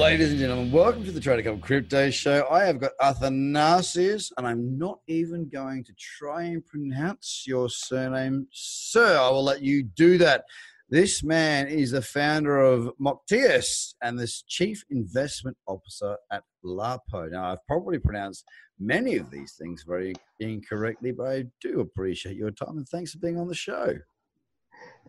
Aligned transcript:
Ladies 0.00 0.30
and 0.30 0.38
gentlemen, 0.40 0.72
welcome 0.72 1.04
to 1.04 1.12
the 1.12 1.20
Trader 1.20 1.42
Cobb 1.42 1.60
Crypto 1.60 2.08
Show. 2.08 2.48
I 2.50 2.64
have 2.64 2.80
got 2.80 2.92
Athanasius, 3.02 4.32
and 4.38 4.46
I'm 4.46 4.78
not 4.78 5.00
even 5.08 5.46
going 5.50 5.84
to 5.84 5.92
try 5.92 6.44
and 6.44 6.64
pronounce 6.64 7.44
your 7.46 7.68
surname, 7.68 8.46
sir. 8.50 9.18
I 9.18 9.28
will 9.28 9.44
let 9.44 9.60
you 9.60 9.82
do 9.82 10.16
that. 10.16 10.44
This 10.88 11.22
man 11.22 11.68
is 11.68 11.90
the 11.90 12.00
founder 12.00 12.60
of 12.60 12.90
Moctius 12.98 13.92
and 14.02 14.18
this 14.18 14.40
chief 14.48 14.82
investment 14.88 15.58
officer 15.66 16.16
at 16.32 16.44
Lapo. 16.64 17.28
Now, 17.28 17.52
I've 17.52 17.66
probably 17.66 17.98
pronounced 17.98 18.46
many 18.78 19.16
of 19.16 19.30
these 19.30 19.52
things 19.60 19.84
very 19.86 20.14
incorrectly, 20.40 21.12
but 21.12 21.28
I 21.28 21.44
do 21.60 21.80
appreciate 21.80 22.36
your 22.36 22.52
time 22.52 22.78
and 22.78 22.88
thanks 22.88 23.12
for 23.12 23.18
being 23.18 23.38
on 23.38 23.48
the 23.48 23.54
show. 23.54 23.98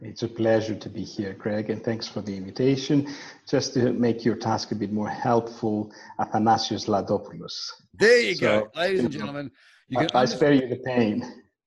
It's 0.02 0.24
a 0.24 0.28
pleasure 0.28 0.74
to 0.74 0.90
be 0.90 1.04
here, 1.04 1.34
Greg, 1.34 1.70
and 1.70 1.84
thanks 1.84 2.08
for 2.08 2.22
the 2.22 2.36
invitation. 2.36 3.08
Just 3.48 3.76
to 3.76 3.94
make 3.94 4.26
your 4.26 4.36
task 4.36 4.72
a 4.72 4.76
bit 4.76 4.92
more 4.92 5.08
helpful, 5.08 5.92
Athanasios 6.20 6.88
Ladopoulos. 6.88 7.72
There 8.00 8.20
you 8.20 8.36
so, 8.36 8.62
go, 8.62 8.68
ladies 8.76 9.02
and 9.02 9.12
gentlemen. 9.12 9.52
You 9.90 10.00
can 10.00 10.10
I 10.16 10.26
spare 10.26 10.54
you 10.54 10.68
the 10.68 10.78
pain. 10.78 11.24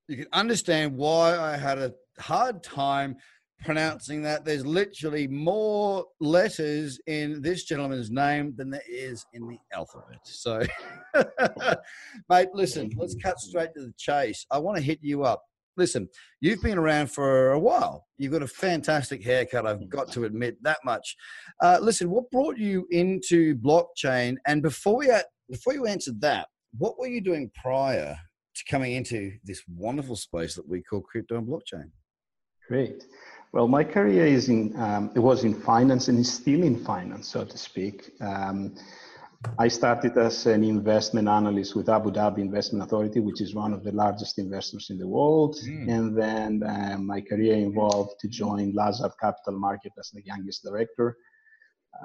You 0.09 0.17
can 0.17 0.27
understand 0.33 0.97
why 0.97 1.39
I 1.39 1.57
had 1.57 1.79
a 1.79 1.95
hard 2.19 2.65
time 2.65 3.17
pronouncing 3.65 4.23
that. 4.23 4.45
There's 4.45 4.67
literally 4.67 5.29
more 5.29 6.05
letters 6.21 6.99
in 7.07 7.41
this 7.41 7.63
gentleman's 7.63 8.11
name 8.11 8.55
than 8.57 8.69
there 8.69 8.83
is 8.89 9.25
in 9.33 9.47
the 9.47 9.59
alphabet. 9.73 10.19
So, 10.25 10.61
mate, 12.29 12.49
listen, 12.53 12.91
let's 12.97 13.15
cut 13.15 13.39
straight 13.39 13.75
to 13.75 13.83
the 13.83 13.95
chase. 13.97 14.45
I 14.51 14.59
want 14.59 14.77
to 14.77 14.83
hit 14.83 14.99
you 15.03 15.23
up 15.23 15.45
listen, 15.77 16.09
you've 16.41 16.63
been 16.63 16.79
around 16.79 17.11
for 17.11 17.53
a 17.53 17.59
while. 17.59 18.07
You've 18.19 18.33
got 18.33 18.43
a 18.43 18.47
fantastic 18.49 19.23
haircut. 19.23 19.67
I've 19.67 19.89
got 19.89 20.11
to 20.13 20.25
admit 20.25 20.57
that 20.63 20.79
much. 20.85 21.17
Uh, 21.63 21.79
listen, 21.81 22.11
what 22.11 22.31
brought 22.31 22.57
you 22.57 22.87
into 22.91 23.57
blockchain? 23.57 24.37
And 24.47 24.63
before 24.63 24.97
we 24.97 25.11
before 25.51 25.75
you 25.75 25.87
answered 25.87 26.21
that, 26.23 26.49
what 26.79 26.99
were 26.99 27.07
you 27.07 27.21
doing 27.21 27.51
prior 27.61 28.17
to 28.55 28.65
coming 28.71 28.93
into 28.93 29.33
this 29.45 29.63
wonderful 29.69 30.17
space 30.17 30.55
that 30.55 30.69
we 30.69 30.83
call 30.83 31.01
crypto 31.01 31.37
and 31.39 31.47
blockchain? 31.47 31.91
Great. 32.69 33.05
Well, 33.53 33.69
my 33.69 33.85
career 33.85 34.27
is 34.27 34.49
in 34.49 34.75
um, 34.81 35.11
it 35.15 35.21
was 35.21 35.45
in 35.45 35.55
finance 35.55 36.09
and 36.09 36.19
is 36.19 36.33
still 36.33 36.63
in 36.63 36.83
finance, 36.85 37.29
so 37.29 37.45
to 37.45 37.59
speak. 37.59 38.11
Um, 38.21 38.75
I 39.59 39.69
started 39.69 40.17
as 40.19 40.47
an 40.47 40.65
investment 40.65 41.29
analyst 41.29 41.77
with 41.77 41.89
Abu 41.89 42.11
Dhabi 42.11 42.39
Investment 42.39 42.85
Authority, 42.85 43.21
which 43.21 43.41
is 43.41 43.55
one 43.55 43.73
of 43.73 43.85
the 43.85 43.93
largest 43.93 44.39
investors 44.39 44.89
in 44.91 44.99
the 44.99 45.07
world. 45.07 45.57
Mm. 45.65 45.89
And 45.89 46.19
then 46.19 46.63
uh, 46.63 46.99
my 46.99 47.21
career 47.21 47.55
involved 47.55 48.19
to 48.21 48.29
join 48.29 48.73
Lazard 48.75 49.13
Capital 49.21 49.59
Market 49.59 49.93
as 49.99 50.11
the 50.11 50.23
youngest 50.25 50.65
director. 50.65 51.17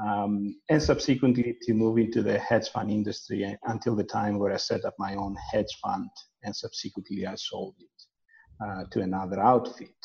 Um, 0.05 0.55
and 0.69 0.81
subsequently 0.81 1.57
to 1.63 1.73
move 1.73 1.97
into 1.97 2.21
the 2.21 2.37
hedge 2.37 2.69
fund 2.69 2.91
industry 2.91 3.57
until 3.63 3.95
the 3.95 4.03
time 4.03 4.37
where 4.37 4.53
I 4.53 4.57
set 4.57 4.85
up 4.85 4.93
my 4.99 5.15
own 5.15 5.35
hedge 5.51 5.79
fund 5.81 6.09
and 6.43 6.55
subsequently 6.55 7.25
I 7.25 7.33
sold 7.35 7.75
it 7.79 8.63
uh, 8.63 8.83
to 8.91 9.01
another 9.01 9.39
outfit. 9.39 9.95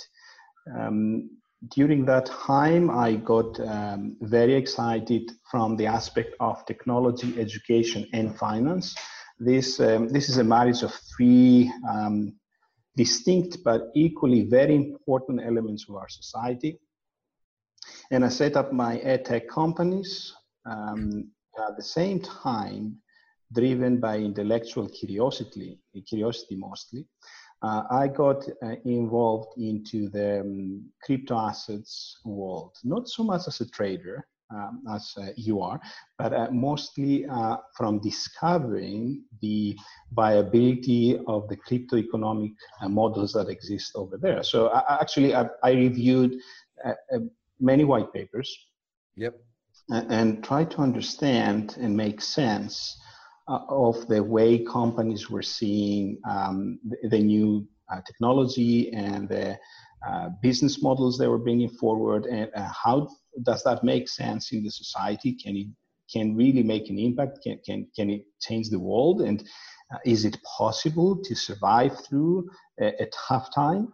Um, 0.78 1.28
during 1.68 2.04
that 2.06 2.26
time, 2.26 2.90
I 2.90 3.14
got 3.14 3.58
um, 3.60 4.16
very 4.20 4.54
excited 4.54 5.32
from 5.50 5.76
the 5.76 5.86
aspect 5.86 6.34
of 6.40 6.64
technology, 6.66 7.38
education, 7.40 8.06
and 8.12 8.36
finance. 8.36 8.94
This, 9.38 9.80
um, 9.80 10.08
this 10.08 10.28
is 10.28 10.38
a 10.38 10.44
marriage 10.44 10.82
of 10.82 10.92
three 11.16 11.72
um, 11.88 12.34
distinct 12.96 13.58
but 13.64 13.90
equally 13.94 14.42
very 14.42 14.74
important 14.76 15.40
elements 15.44 15.86
of 15.88 15.96
our 15.96 16.08
society. 16.08 16.78
And 18.10 18.24
I 18.24 18.28
set 18.28 18.56
up 18.56 18.72
my 18.72 18.98
edtech 18.98 19.48
companies 19.48 20.32
um, 20.66 21.30
at 21.58 21.76
the 21.76 21.82
same 21.82 22.20
time, 22.20 22.96
driven 23.52 24.00
by 24.00 24.18
intellectual 24.18 24.88
curiosity, 24.88 25.78
curiosity 26.08 26.56
mostly 26.56 27.06
uh, 27.64 27.84
I 27.90 28.08
got 28.08 28.46
uh, 28.62 28.74
involved 28.84 29.58
into 29.58 30.08
the 30.10 30.40
um, 30.40 30.84
crypto 31.02 31.36
assets 31.36 32.18
world, 32.24 32.72
not 32.84 33.08
so 33.08 33.24
much 33.24 33.48
as 33.48 33.60
a 33.60 33.70
trader 33.70 34.26
um, 34.54 34.82
as 34.92 35.14
uh, 35.16 35.28
you 35.36 35.62
are, 35.62 35.80
but 36.18 36.34
uh, 36.34 36.50
mostly 36.50 37.24
uh, 37.26 37.56
from 37.76 38.00
discovering 38.00 39.24
the 39.40 39.76
viability 40.12 41.18
of 41.26 41.48
the 41.48 41.56
crypto 41.56 41.96
economic 41.96 42.52
uh, 42.82 42.88
models 42.88 43.32
that 43.32 43.48
exist 43.48 43.92
over 43.94 44.18
there. 44.18 44.42
So 44.42 44.68
I, 44.68 45.00
actually, 45.00 45.34
I, 45.34 45.48
I 45.62 45.72
reviewed 45.72 46.36
many 47.60 47.84
white 47.84 48.12
papers. 48.12 48.54
Yep. 49.16 49.34
And 49.90 50.44
tried 50.44 50.70
to 50.72 50.78
understand 50.78 51.76
and 51.80 51.96
make 51.96 52.20
sense 52.20 52.98
uh, 53.46 53.60
of 53.68 54.06
the 54.08 54.22
way 54.22 54.58
companies 54.64 55.30
were 55.30 55.42
seeing 55.42 56.18
um, 56.28 56.78
the, 56.84 57.08
the, 57.08 57.18
new 57.18 57.66
uh, 57.92 58.00
technology 58.06 58.90
and 58.92 59.28
the 59.28 59.58
uh, 60.06 60.30
business 60.42 60.82
models 60.82 61.18
they 61.18 61.28
were 61.28 61.38
bringing 61.38 61.68
forward, 61.68 62.26
and 62.26 62.50
uh, 62.54 62.68
how 62.68 63.08
does 63.42 63.62
that 63.64 63.84
make 63.84 64.08
sense 64.08 64.52
in 64.52 64.62
the 64.62 64.70
society? 64.70 65.32
Can 65.32 65.56
it 65.56 65.66
can 66.12 66.36
really 66.36 66.62
make 66.62 66.88
an 66.90 66.98
impact? 66.98 67.40
Can 67.42 67.58
can 67.64 67.86
can 67.96 68.10
it 68.10 68.24
change 68.40 68.70
the 68.70 68.78
world? 68.78 69.20
And 69.22 69.42
uh, 69.92 69.98
is 70.04 70.24
it 70.24 70.38
possible 70.56 71.16
to 71.24 71.34
survive 71.34 71.98
through 72.04 72.48
a, 72.80 73.02
a 73.02 73.08
tough 73.28 73.54
time? 73.54 73.92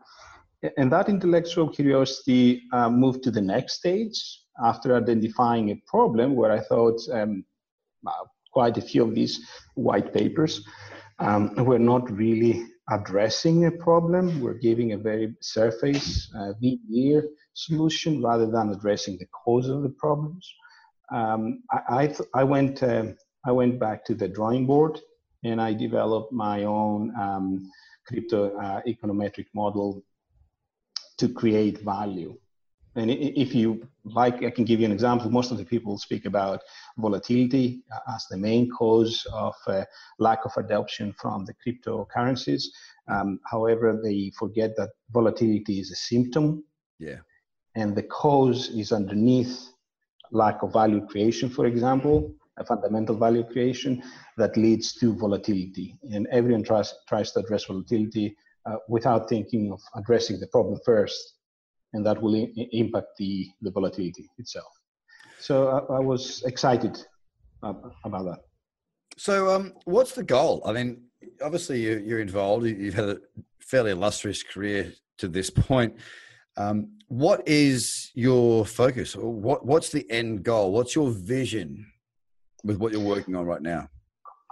And 0.76 0.92
that 0.92 1.08
intellectual 1.08 1.68
curiosity 1.68 2.62
uh, 2.72 2.90
moved 2.90 3.22
to 3.24 3.30
the 3.30 3.40
next 3.40 3.74
stage 3.74 4.42
after 4.62 4.96
identifying 4.96 5.70
a 5.70 5.82
problem 5.86 6.36
where 6.36 6.52
I 6.52 6.60
thought. 6.60 7.00
Um, 7.12 7.44
quite 8.52 8.76
a 8.78 8.82
few 8.82 9.02
of 9.02 9.14
these 9.14 9.40
white 9.74 10.12
papers. 10.12 10.64
Um, 11.18 11.54
we're 11.56 11.78
not 11.78 12.10
really 12.10 12.64
addressing 12.90 13.66
a 13.66 13.70
problem. 13.70 14.40
We're 14.40 14.54
giving 14.54 14.92
a 14.92 14.98
very 14.98 15.34
surface, 15.40 16.30
uh, 16.36 16.52
veneer 16.60 17.28
solution 17.54 18.22
rather 18.22 18.50
than 18.50 18.70
addressing 18.70 19.18
the 19.18 19.26
cause 19.26 19.68
of 19.68 19.82
the 19.82 19.90
problems. 19.90 20.52
Um, 21.12 21.62
I, 21.70 21.78
I, 21.88 22.14
I, 22.40 22.44
went, 22.44 22.82
uh, 22.82 23.06
I 23.44 23.52
went 23.52 23.78
back 23.78 24.04
to 24.06 24.14
the 24.14 24.28
drawing 24.28 24.66
board 24.66 25.00
and 25.44 25.60
I 25.60 25.72
developed 25.72 26.32
my 26.32 26.64
own 26.64 27.12
um, 27.20 27.70
crypto 28.06 28.56
uh, 28.56 28.80
econometric 28.86 29.46
model 29.54 30.02
to 31.18 31.28
create 31.28 31.82
value. 31.82 32.36
And 32.96 33.10
if 33.10 33.54
you 33.54 33.86
like, 34.04 34.42
I 34.42 34.50
can 34.50 34.64
give 34.64 34.80
you 34.80 34.86
an 34.86 34.92
example. 34.92 35.30
Most 35.30 35.52
of 35.52 35.58
the 35.58 35.64
people 35.64 35.96
speak 35.96 36.24
about 36.24 36.60
volatility 36.98 37.82
as 38.12 38.26
the 38.28 38.36
main 38.36 38.68
cause 38.68 39.24
of 39.32 39.54
uh, 39.68 39.84
lack 40.18 40.44
of 40.44 40.52
adoption 40.56 41.14
from 41.20 41.44
the 41.44 41.54
cryptocurrencies. 41.62 42.64
Um, 43.08 43.38
however, 43.46 44.00
they 44.02 44.32
forget 44.36 44.76
that 44.76 44.90
volatility 45.12 45.78
is 45.78 45.92
a 45.92 45.96
symptom. 45.96 46.64
Yeah. 46.98 47.18
And 47.76 47.94
the 47.94 48.02
cause 48.02 48.70
is 48.70 48.90
underneath 48.90 49.70
lack 50.32 50.62
of 50.62 50.72
value 50.72 51.06
creation, 51.06 51.48
for 51.48 51.66
example, 51.66 52.34
a 52.58 52.64
fundamental 52.64 53.16
value 53.16 53.44
creation 53.44 54.02
that 54.36 54.56
leads 54.56 54.94
to 54.94 55.14
volatility. 55.14 55.96
And 56.12 56.26
everyone 56.32 56.64
tries, 56.64 56.92
tries 57.08 57.30
to 57.32 57.40
address 57.40 57.66
volatility 57.66 58.36
uh, 58.66 58.76
without 58.88 59.28
thinking 59.28 59.72
of 59.72 59.80
addressing 59.94 60.40
the 60.40 60.48
problem 60.48 60.78
first 60.84 61.34
and 61.92 62.04
that 62.06 62.20
will 62.22 62.36
I- 62.36 62.52
impact 62.72 63.08
the, 63.18 63.48
the 63.62 63.70
volatility 63.70 64.28
itself. 64.38 64.72
So 65.38 65.68
I, 65.68 65.96
I 65.96 66.00
was 66.00 66.42
excited 66.46 66.98
about 67.62 68.24
that. 68.24 68.40
So, 69.16 69.54
um, 69.54 69.74
what's 69.84 70.14
the 70.14 70.22
goal? 70.22 70.62
I 70.64 70.72
mean, 70.72 71.02
obviously 71.42 71.82
you're, 71.82 71.98
you're, 71.98 72.20
involved. 72.20 72.66
You've 72.66 72.94
had 72.94 73.08
a 73.08 73.18
fairly 73.60 73.90
illustrious 73.90 74.42
career 74.42 74.92
to 75.18 75.28
this 75.28 75.50
point. 75.50 75.96
Um, 76.56 76.92
what 77.08 77.46
is 77.46 78.10
your 78.14 78.64
focus? 78.64 79.16
What 79.16 79.66
What's 79.66 79.90
the 79.90 80.08
end 80.10 80.42
goal? 80.42 80.72
What's 80.72 80.94
your 80.94 81.10
vision 81.10 81.86
with 82.64 82.78
what 82.78 82.92
you're 82.92 83.00
working 83.00 83.34
on 83.34 83.44
right 83.46 83.62
now? 83.62 83.88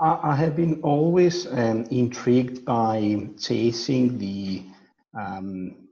I 0.01 0.37
have 0.37 0.55
been 0.55 0.81
always 0.83 1.47
um, 1.49 1.85
intrigued 1.91 2.65
by 2.65 3.29
chasing 3.41 4.17
the 4.17 4.63
um, 5.19 5.88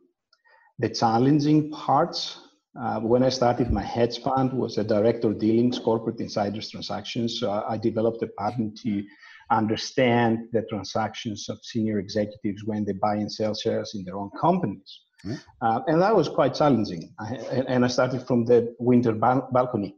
the 0.78 0.88
challenging 0.88 1.70
parts 1.70 2.40
uh, 2.78 3.00
when 3.00 3.22
I 3.22 3.30
started 3.30 3.72
my 3.72 3.82
hedge 3.82 4.20
fund 4.20 4.52
was 4.52 4.76
a 4.76 4.84
director 4.84 5.32
dealings, 5.32 5.78
corporate 5.78 6.20
insiders 6.20 6.70
transactions. 6.70 7.40
So 7.40 7.50
I, 7.50 7.78
developed 7.78 8.22
a 8.22 8.28
pattern 8.38 8.74
to 8.82 9.02
understand 9.50 10.48
the 10.52 10.62
transactions 10.68 11.48
of 11.48 11.58
senior 11.62 11.98
executives 11.98 12.64
when 12.64 12.84
they 12.84 12.92
buy 12.92 13.14
and 13.14 13.32
sell 13.32 13.54
shares 13.54 13.94
in 13.94 14.04
their 14.04 14.18
own 14.18 14.30
companies. 14.38 15.00
Mm-hmm. 15.24 15.36
Uh, 15.62 15.80
and 15.86 16.02
that 16.02 16.14
was 16.14 16.28
quite 16.28 16.54
challenging. 16.54 17.14
I, 17.18 17.36
and 17.66 17.82
I 17.82 17.88
started 17.88 18.26
from 18.26 18.44
the 18.44 18.74
winter 18.78 19.12
bal- 19.12 19.48
balcony, 19.52 19.96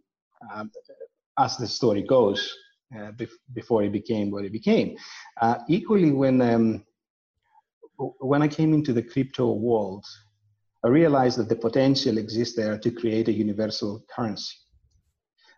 um, 0.54 0.70
as 1.36 1.56
the 1.56 1.66
story 1.66 2.02
goes, 2.02 2.54
uh, 2.96 3.10
bef- 3.12 3.40
before 3.54 3.82
it 3.82 3.90
became 3.90 4.30
what 4.30 4.44
it 4.44 4.52
became. 4.52 4.96
Uh, 5.40 5.58
equally, 5.68 6.12
when 6.12 6.40
um, 6.40 6.84
when 8.20 8.42
I 8.42 8.48
came 8.48 8.72
into 8.72 8.92
the 8.92 9.02
crypto 9.02 9.52
world, 9.52 10.06
I 10.84 10.88
realized 10.88 11.38
that 11.38 11.48
the 11.48 11.56
potential 11.56 12.18
exists 12.18 12.56
there 12.56 12.78
to 12.78 12.90
create 12.90 13.28
a 13.28 13.32
universal 13.32 14.04
currency. 14.14 14.54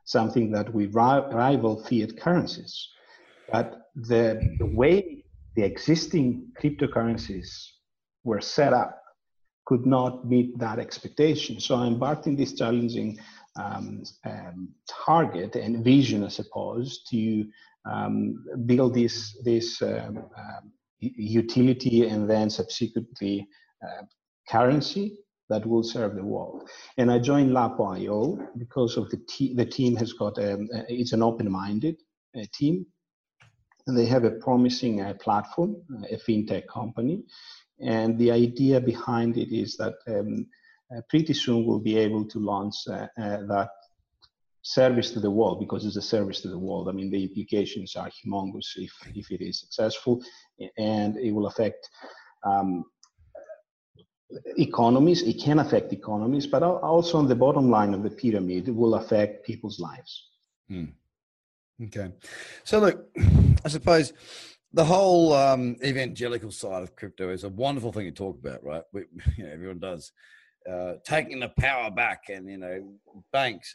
something 0.05 0.51
that 0.51 0.73
we 0.75 0.87
rival 0.87 1.85
fiat 1.85 2.17
currencies. 2.19 2.89
But 3.53 3.91
the, 3.95 4.41
the 4.59 4.67
way 4.67 5.25
the 5.57 5.63
existing 5.63 6.49
cryptocurrencies 6.61 7.49
were 8.25 8.41
set 8.41 8.73
up 8.73 9.01
could 9.67 9.87
not 9.87 10.27
meet 10.27 10.59
that 10.59 10.79
expectation. 10.79 11.61
So 11.61 11.77
I 11.77 11.87
embarked 11.87 12.27
in 12.27 12.35
this 12.35 12.55
challenging 12.55 13.19
um, 13.57 14.03
um, 14.25 14.69
target 14.89 15.55
and 15.55 15.85
vision, 15.85 16.25
I 16.25 16.29
suppose, 16.29 17.03
to 17.11 17.45
um, 17.91 18.45
build 18.67 18.95
this 18.95 19.37
this 19.45 19.81
um, 19.83 20.25
um, 20.37 20.73
utility 21.01 22.09
and 22.09 22.29
then 22.29 22.51
subsequently 22.51 23.49
uh, 23.85 24.03
currency 24.50 25.19
that 25.49 25.67
will 25.67 25.82
serve 25.82 26.14
the 26.14 26.25
world. 26.25 26.69
And 26.97 27.11
I 27.11 27.19
joined 27.19 27.52
Lapo.io 27.52 28.38
because 28.56 28.97
of 28.97 29.11
the 29.11 29.20
the 29.55 29.67
team 29.67 29.97
has 29.97 30.12
got 30.12 30.38
a, 30.38 30.55
um, 30.55 30.69
it's 30.88 31.12
an 31.12 31.23
open-minded 31.23 31.97
uh, 32.37 32.44
team, 32.55 32.87
and 33.87 33.99
they 33.99 34.06
have 34.06 34.25
a 34.25 34.38
promising 34.47 35.00
uh, 35.00 35.14
platform, 35.14 35.76
a 36.11 36.17
fintech 36.17 36.67
company, 36.69 37.25
and 37.81 38.19
the 38.19 38.31
idea 38.31 38.81
behind 38.81 39.37
it 39.37 39.50
is 39.55 39.76
that 39.76 39.94
um, 40.08 40.47
uh, 40.94 41.00
pretty 41.08 41.35
soon 41.35 41.67
we'll 41.67 41.79
be 41.79 41.97
able 41.97 42.25
to 42.25 42.38
launch 42.38 42.76
uh, 42.88 43.06
uh, 43.23 43.38
that 43.47 43.70
service 44.62 45.11
to 45.12 45.20
the 45.20 45.31
world 45.31 45.58
because 45.58 45.87
it's 45.87 45.97
a 45.97 46.02
service 46.02 46.41
to 46.43 46.49
the 46.49 46.58
world. 46.58 46.88
I 46.88 46.93
mean, 46.93 47.11
the 47.11 47.23
implications 47.23 47.97
are 47.97 48.11
humongous 48.11 48.69
if, 48.76 48.93
if 49.14 49.31
it 49.31 49.41
is 49.41 49.61
successful, 49.61 50.23
and 50.76 51.17
it 51.17 51.32
will 51.32 51.47
affect 51.47 51.88
um, 52.44 52.85
economies. 54.59 55.23
It 55.23 55.41
can 55.41 55.59
affect 55.59 55.93
economies, 55.93 56.47
but 56.47 56.62
also 56.62 57.19
on 57.19 57.29
the 57.29 57.35
bottom 57.35 57.71
line 57.71 57.94
of 57.94 58.03
the 58.03 58.11
pyramid, 58.11 58.69
it 58.69 58.75
will 58.75 58.94
affect 58.94 59.47
people's 59.47 59.81
lives. 59.81 60.29
Hmm. 60.69 60.87
Okay. 61.85 62.12
So, 62.65 62.79
look, 62.79 63.06
I 63.65 63.69
suppose 63.69 64.12
the 64.73 64.85
whole 64.85 65.32
um, 65.32 65.77
evangelical 65.85 66.50
side 66.50 66.82
of 66.82 66.94
crypto 66.94 67.31
is 67.31 67.44
a 67.44 67.49
wonderful 67.49 67.93
thing 67.93 68.06
to 68.06 68.12
talk 68.12 68.38
about, 68.38 68.62
right? 68.62 68.82
We, 68.93 69.03
you 69.37 69.44
know, 69.44 69.53
everyone 69.53 69.79
does. 69.79 70.12
Uh, 70.71 70.97
taking 71.06 71.41
the 71.41 71.49
power 71.59 71.91
back 71.91 72.25
and 72.29 72.47
you 72.47 72.59
know 72.59 72.93
banks 73.33 73.75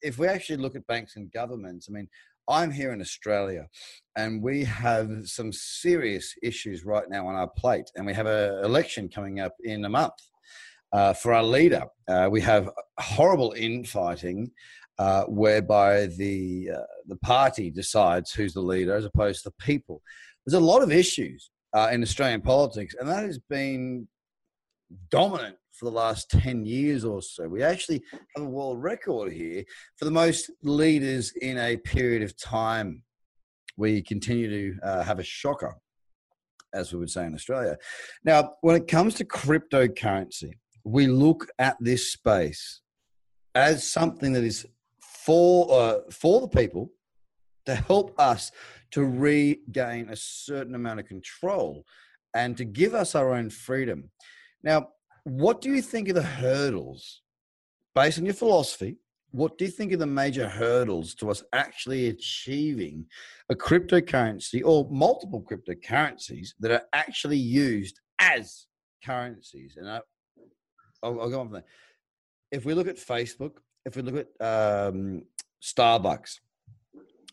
if 0.00 0.16
we 0.16 0.26
actually 0.26 0.56
look 0.56 0.74
at 0.74 0.86
banks 0.86 1.16
and 1.16 1.30
governments 1.32 1.86
i 1.86 1.92
mean 1.92 2.08
i'm 2.48 2.70
here 2.70 2.92
in 2.92 3.00
australia 3.00 3.66
and 4.16 4.42
we 4.42 4.64
have 4.64 5.10
some 5.24 5.52
serious 5.52 6.34
issues 6.42 6.84
right 6.84 7.08
now 7.08 7.26
on 7.26 7.34
our 7.34 7.48
plate 7.56 7.90
and 7.96 8.06
we 8.06 8.14
have 8.14 8.26
an 8.26 8.64
election 8.64 9.08
coming 9.08 9.40
up 9.40 9.54
in 9.64 9.84
a 9.84 9.88
month 9.88 10.12
uh, 10.92 11.12
for 11.12 11.34
our 11.34 11.42
leader 11.42 11.84
uh, 12.08 12.28
we 12.30 12.40
have 12.40 12.70
horrible 12.98 13.52
infighting 13.56 14.50
uh, 14.98 15.24
whereby 15.24 16.06
the 16.06 16.70
uh, 16.74 16.82
the 17.06 17.16
party 17.16 17.70
decides 17.70 18.32
who's 18.32 18.54
the 18.54 18.60
leader 18.60 18.96
as 18.96 19.04
opposed 19.04 19.42
to 19.42 19.50
the 19.50 19.64
people. 19.64 20.02
There's 20.44 20.60
a 20.60 20.64
lot 20.64 20.82
of 20.82 20.90
issues 20.90 21.50
uh, 21.74 21.90
in 21.92 22.02
Australian 22.02 22.40
politics, 22.40 22.94
and 22.98 23.08
that 23.08 23.24
has 23.24 23.38
been 23.38 24.08
dominant 25.10 25.56
for 25.78 25.84
the 25.84 25.90
last 25.92 26.30
10 26.30 26.66
years 26.66 27.04
or 27.04 27.22
so. 27.22 27.48
We 27.48 27.62
actually 27.62 28.02
have 28.34 28.44
a 28.44 28.48
world 28.48 28.82
record 28.82 29.32
here 29.32 29.64
for 29.96 30.04
the 30.04 30.10
most 30.10 30.50
leaders 30.62 31.32
in 31.40 31.56
a 31.56 31.76
period 31.76 32.22
of 32.22 32.36
time. 32.36 33.02
We 33.76 34.02
continue 34.02 34.50
to 34.50 34.80
uh, 34.82 35.02
have 35.04 35.20
a 35.20 35.24
shocker, 35.24 35.76
as 36.74 36.92
we 36.92 36.98
would 36.98 37.10
say 37.10 37.26
in 37.26 37.34
Australia. 37.34 37.76
Now, 38.24 38.54
when 38.60 38.74
it 38.76 38.88
comes 38.88 39.14
to 39.14 39.24
cryptocurrency, 39.24 40.54
we 40.84 41.06
look 41.06 41.48
at 41.58 41.76
this 41.80 42.12
space 42.12 42.80
as 43.54 43.88
something 43.88 44.32
that 44.32 44.44
is 44.44 44.66
for 45.00 45.70
uh, 45.70 45.98
for 46.10 46.40
the 46.40 46.48
people 46.48 46.90
to 47.66 47.74
help 47.74 48.18
us 48.18 48.50
to 48.90 49.04
regain 49.04 50.08
a 50.08 50.16
certain 50.16 50.74
amount 50.74 50.98
of 50.98 51.06
control 51.06 51.84
and 52.34 52.56
to 52.56 52.64
give 52.64 52.94
us 52.94 53.14
our 53.14 53.34
own 53.34 53.50
freedom. 53.50 54.10
Now, 54.62 54.88
what 55.28 55.60
do 55.60 55.70
you 55.70 55.82
think 55.82 56.08
of 56.08 56.14
the 56.14 56.22
hurdles 56.22 57.22
based 57.94 58.18
on 58.18 58.24
your 58.24 58.34
philosophy? 58.34 58.96
What 59.30 59.58
do 59.58 59.66
you 59.66 59.70
think 59.70 59.92
are 59.92 59.98
the 59.98 60.06
major 60.06 60.48
hurdles 60.48 61.14
to 61.16 61.30
us 61.30 61.42
actually 61.52 62.08
achieving 62.08 63.04
a 63.50 63.54
cryptocurrency 63.54 64.62
or 64.64 64.88
multiple 64.90 65.42
cryptocurrencies 65.42 66.48
that 66.60 66.70
are 66.70 66.82
actually 66.94 67.36
used 67.36 68.00
as 68.18 68.66
currencies? 69.04 69.76
And 69.76 69.88
I, 69.88 70.00
will 71.02 71.20
I'll 71.20 71.30
go 71.30 71.40
on 71.40 71.46
from 71.48 71.54
there. 71.54 71.64
If 72.50 72.64
we 72.64 72.72
look 72.72 72.88
at 72.88 72.96
Facebook, 72.96 73.58
if 73.84 73.96
we 73.96 74.02
look 74.02 74.26
at 74.40 74.88
um, 74.88 75.24
Starbucks, 75.62 76.40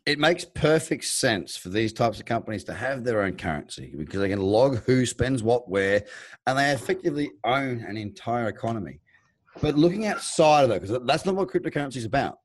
it 0.05 0.19
makes 0.19 0.45
perfect 0.45 1.03
sense 1.05 1.57
for 1.57 1.69
these 1.69 1.91
types 1.91 2.19
of 2.19 2.25
companies 2.25 2.63
to 2.65 2.73
have 2.73 3.03
their 3.03 3.23
own 3.23 3.35
currency 3.35 3.91
because 3.97 4.19
they 4.19 4.29
can 4.29 4.41
log 4.41 4.77
who 4.85 5.05
spends 5.05 5.41
what 5.41 5.67
where 5.67 6.03
and 6.45 6.57
they 6.57 6.71
effectively 6.71 7.31
own 7.43 7.83
an 7.87 7.97
entire 7.97 8.47
economy. 8.47 8.99
But 9.61 9.75
looking 9.75 10.05
outside 10.05 10.63
of 10.63 10.69
that, 10.69 10.81
because 10.81 10.99
that's 11.05 11.25
not 11.25 11.35
what 11.35 11.49
cryptocurrency 11.49 11.97
is 11.97 12.05
about, 12.05 12.37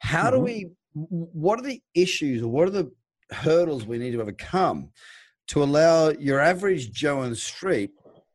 how 0.00 0.24
mm-hmm. 0.24 0.36
do 0.36 0.40
we, 0.40 0.70
what 0.94 1.60
are 1.60 1.62
the 1.62 1.80
issues 1.94 2.42
or 2.42 2.48
what 2.48 2.66
are 2.66 2.72
the 2.72 2.90
hurdles 3.30 3.86
we 3.86 3.98
need 3.98 4.12
to 4.12 4.20
overcome 4.20 4.90
to 5.48 5.62
allow 5.62 6.10
your 6.10 6.40
average 6.40 6.90
Joe 6.90 7.20
on 7.20 7.30
the 7.30 7.36
street 7.36 7.90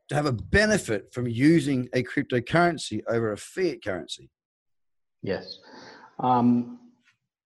to 0.07 0.15
have 0.15 0.25
a 0.25 0.31
benefit 0.31 1.13
from 1.13 1.27
using 1.27 1.89
a 1.93 2.03
cryptocurrency 2.03 3.01
over 3.09 3.33
a 3.33 3.37
fiat 3.37 3.83
currency? 3.83 4.29
Yes. 5.21 5.59
Um, 6.19 6.79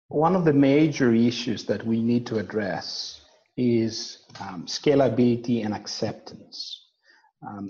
one 0.09 0.35
of 0.35 0.45
the 0.45 0.53
major 0.53 1.13
issues 1.13 1.65
that 1.65 1.85
we 1.85 2.01
need 2.01 2.25
to 2.27 2.39
address 2.39 3.21
is 3.57 4.19
um, 4.39 4.65
scalability 4.65 5.65
and 5.65 5.73
acceptance. 5.73 6.85
Um, 7.47 7.69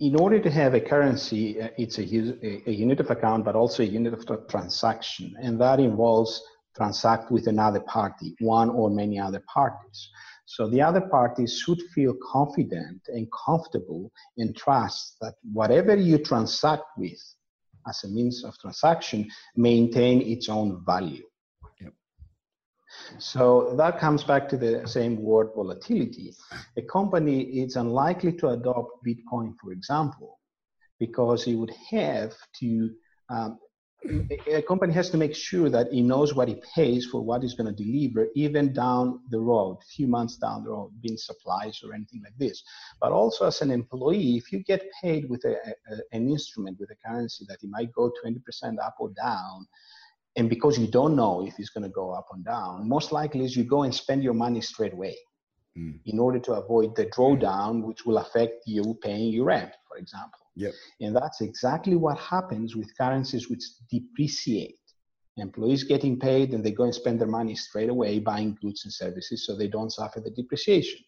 in 0.00 0.14
order 0.14 0.38
to 0.40 0.50
have 0.50 0.74
a 0.74 0.80
currency, 0.80 1.60
uh, 1.60 1.68
it's 1.78 1.98
a, 1.98 2.02
a, 2.02 2.72
unit 2.72 3.00
of 3.00 3.10
account, 3.10 3.44
but 3.44 3.56
also 3.56 3.82
a 3.82 3.86
unit 3.86 4.12
of 4.14 4.48
transaction, 4.48 5.34
and 5.40 5.60
that 5.60 5.80
involves 5.80 6.42
transact 6.76 7.32
with 7.32 7.48
another 7.48 7.80
party, 7.80 8.36
one 8.40 8.70
or 8.70 8.90
many 8.90 9.18
other 9.18 9.42
parties. 9.52 10.10
So 10.46 10.68
the 10.68 10.80
other 10.80 11.00
parties 11.00 11.58
should 11.58 11.78
feel 11.94 12.14
confident 12.30 13.02
and 13.08 13.26
comfortable 13.46 14.12
and 14.36 14.56
trust 14.56 15.16
that 15.20 15.34
whatever 15.52 15.96
you 15.96 16.18
transact 16.18 16.84
with 16.96 17.20
as 17.88 18.04
a 18.04 18.08
means 18.08 18.44
of 18.44 18.56
transaction 18.58 19.28
maintain 19.56 20.22
its 20.22 20.48
own 20.48 20.82
value. 20.84 21.24
So 23.18 23.74
that 23.76 23.98
comes 23.98 24.24
back 24.24 24.48
to 24.50 24.56
the 24.56 24.86
same 24.86 25.22
word 25.22 25.48
volatility. 25.54 26.34
A 26.76 26.82
company 26.82 27.42
is 27.42 27.76
unlikely 27.76 28.32
to 28.34 28.48
adopt 28.48 29.04
Bitcoin, 29.06 29.54
for 29.60 29.72
example, 29.72 30.38
because 30.98 31.46
it 31.46 31.54
would 31.54 31.72
have 31.90 32.34
to 32.60 32.90
um, 33.30 33.58
a 34.46 34.62
company 34.62 34.92
has 34.92 35.10
to 35.10 35.16
make 35.16 35.34
sure 35.34 35.68
that 35.68 35.92
it 35.92 36.02
knows 36.02 36.32
what 36.32 36.48
it 36.48 36.62
pays 36.74 37.04
for 37.06 37.20
what 37.20 37.42
it's 37.42 37.54
going 37.54 37.74
to 37.74 37.84
deliver, 37.84 38.28
even 38.36 38.72
down 38.72 39.20
the 39.30 39.40
road, 39.40 39.78
a 39.82 39.86
few 39.86 40.06
months 40.06 40.36
down 40.36 40.62
the 40.62 40.70
road, 40.70 40.92
being 41.02 41.16
supplies 41.16 41.80
or 41.82 41.92
anything 41.92 42.22
like 42.22 42.36
this. 42.38 42.62
But 43.00 43.12
also 43.12 43.46
as 43.46 43.60
an 43.60 43.70
employee, 43.70 44.36
if 44.36 44.52
you 44.52 44.62
get 44.62 44.84
paid 45.02 45.28
with 45.28 45.44
a, 45.44 45.56
a, 45.90 45.96
an 46.12 46.28
instrument, 46.28 46.78
with 46.78 46.90
a 46.90 47.08
currency 47.08 47.44
that 47.48 47.62
it 47.62 47.70
might 47.70 47.92
go 47.92 48.12
20% 48.24 48.40
up 48.78 48.96
or 49.00 49.10
down, 49.10 49.66
and 50.38 50.48
because 50.48 50.78
you 50.78 50.86
don't 50.86 51.16
know 51.16 51.44
if 51.44 51.58
it's 51.58 51.68
going 51.70 51.82
to 51.82 51.90
go 51.90 52.12
up 52.12 52.28
or 52.30 52.38
down, 52.38 52.88
most 52.88 53.10
likely 53.10 53.44
is 53.44 53.56
you 53.56 53.64
go 53.64 53.82
and 53.82 53.92
spend 53.92 54.22
your 54.22 54.34
money 54.34 54.60
straight 54.60 54.92
away 54.92 55.16
mm. 55.76 55.98
in 56.06 56.20
order 56.20 56.38
to 56.38 56.52
avoid 56.52 56.94
the 56.94 57.06
drawdown, 57.06 57.82
which 57.82 58.06
will 58.06 58.18
affect 58.18 58.62
you 58.64 58.96
paying 59.02 59.32
your 59.32 59.46
rent, 59.46 59.72
for 59.88 59.96
example. 59.96 60.38
Yep. 60.54 60.72
And 61.00 61.16
that's 61.16 61.40
exactly 61.40 61.96
what 61.96 62.18
happens 62.18 62.76
with 62.76 62.96
currencies 62.96 63.50
which 63.50 63.64
depreciate. 63.90 64.76
Employees 65.38 65.82
getting 65.82 66.18
paid 66.18 66.54
and 66.54 66.64
they 66.64 66.70
go 66.70 66.84
and 66.84 66.94
spend 66.94 67.20
their 67.20 67.28
money 67.28 67.56
straight 67.56 67.90
away 67.90 68.20
buying 68.20 68.56
goods 68.62 68.84
and 68.84 68.92
services 68.92 69.44
so 69.44 69.56
they 69.56 69.68
don't 69.68 69.90
suffer 69.90 70.20
the 70.20 70.30
depreciation. 70.30 71.00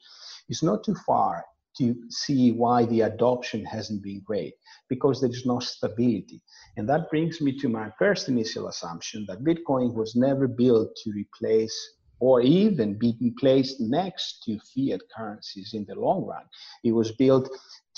It's 0.49 0.65
not 0.65 0.83
too 0.83 0.97
far 1.07 1.45
to 1.79 1.95
see 2.11 2.53
why 2.53 2.85
the 2.87 3.03
adoption 3.03 3.65
hasn't 3.65 4.03
been 4.03 4.23
great 4.25 4.55
because 4.89 5.21
there's 5.21 5.47
no 5.47 5.61
stability. 5.61 6.43
And 6.77 6.89
that 6.89 7.11
brings 7.11 7.41
me 7.41 7.57
to 7.59 7.69
my 7.69 7.91
first 7.99 8.29
initial 8.29 8.69
assumption 8.69 9.25
that 9.29 9.45
Bitcoin 9.45 9.95
was 9.95 10.17
never 10.17 10.49
built 10.49 10.95
to 11.05 11.11
replace 11.13 11.77
or 12.21 12.43
even 12.43 12.99
be 12.99 13.35
placed 13.39 13.81
next 13.81 14.43
to 14.45 14.59
fiat 14.75 15.01
currencies 15.17 15.73
in 15.73 15.87
the 15.87 15.95
long 15.95 16.27
run. 16.27 16.43
It 16.85 16.93
was 16.93 17.13
built 17.13 17.49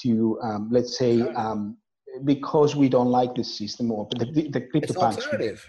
to, 0.03 0.39
um, 0.43 0.69
let's 0.71 0.97
say, 0.97 1.21
um, 1.21 1.77
because 2.25 2.77
we 2.77 2.89
don't 2.89 3.11
like 3.11 3.35
the 3.35 3.45
system 3.45 3.91
or 3.91 4.07
the, 4.17 4.27
the, 4.27 4.49
the 4.49 4.61
crypto 4.61 5.01
alternative. 5.01 5.67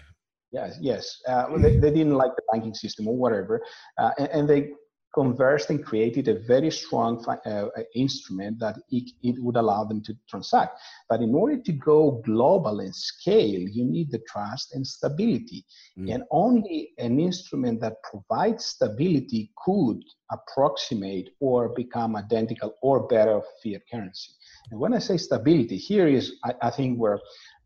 Yes, 0.52 0.78
yes. 0.80 1.20
Uh, 1.26 1.56
they, 1.58 1.78
they, 1.78 1.90
didn't 1.90 2.14
like 2.14 2.30
the 2.36 2.42
banking 2.52 2.74
system 2.74 3.08
or 3.08 3.16
whatever, 3.16 3.60
uh, 3.98 4.10
and, 4.18 4.28
and, 4.28 4.48
they 4.48 4.70
conversed 5.14 5.70
and 5.70 5.84
created 5.84 6.28
a 6.28 6.40
very 6.40 6.70
strong 6.70 7.24
uh, 7.26 7.48
uh, 7.48 7.68
instrument 7.94 8.58
that 8.58 8.76
it, 8.90 9.10
it, 9.22 9.36
would 9.38 9.56
allow 9.56 9.84
them 9.84 10.02
to 10.02 10.14
transact. 10.28 10.80
But 11.08 11.20
in 11.20 11.34
order 11.34 11.56
to 11.58 11.72
go 11.72 12.22
global 12.24 12.80
and 12.80 12.94
scale, 12.94 13.60
you 13.60 13.84
need 13.84 14.10
the 14.10 14.22
trust 14.28 14.74
and 14.74 14.86
stability. 14.86 15.64
Mm. 15.98 16.14
And 16.14 16.24
only 16.30 16.90
an 16.98 17.20
instrument 17.20 17.80
that 17.80 18.02
provides 18.02 18.64
stability 18.64 19.52
could 19.64 20.02
approximate 20.30 21.30
or 21.40 21.68
become 21.70 22.16
identical 22.16 22.74
or 22.82 23.06
better 23.06 23.40
fiat 23.62 23.82
currency. 23.90 24.32
And 24.70 24.80
when 24.80 24.94
I 24.94 24.98
say 24.98 25.16
stability, 25.16 25.76
here 25.76 26.08
is, 26.08 26.32
I, 26.44 26.54
I 26.62 26.70
think, 26.70 26.98
where 26.98 27.20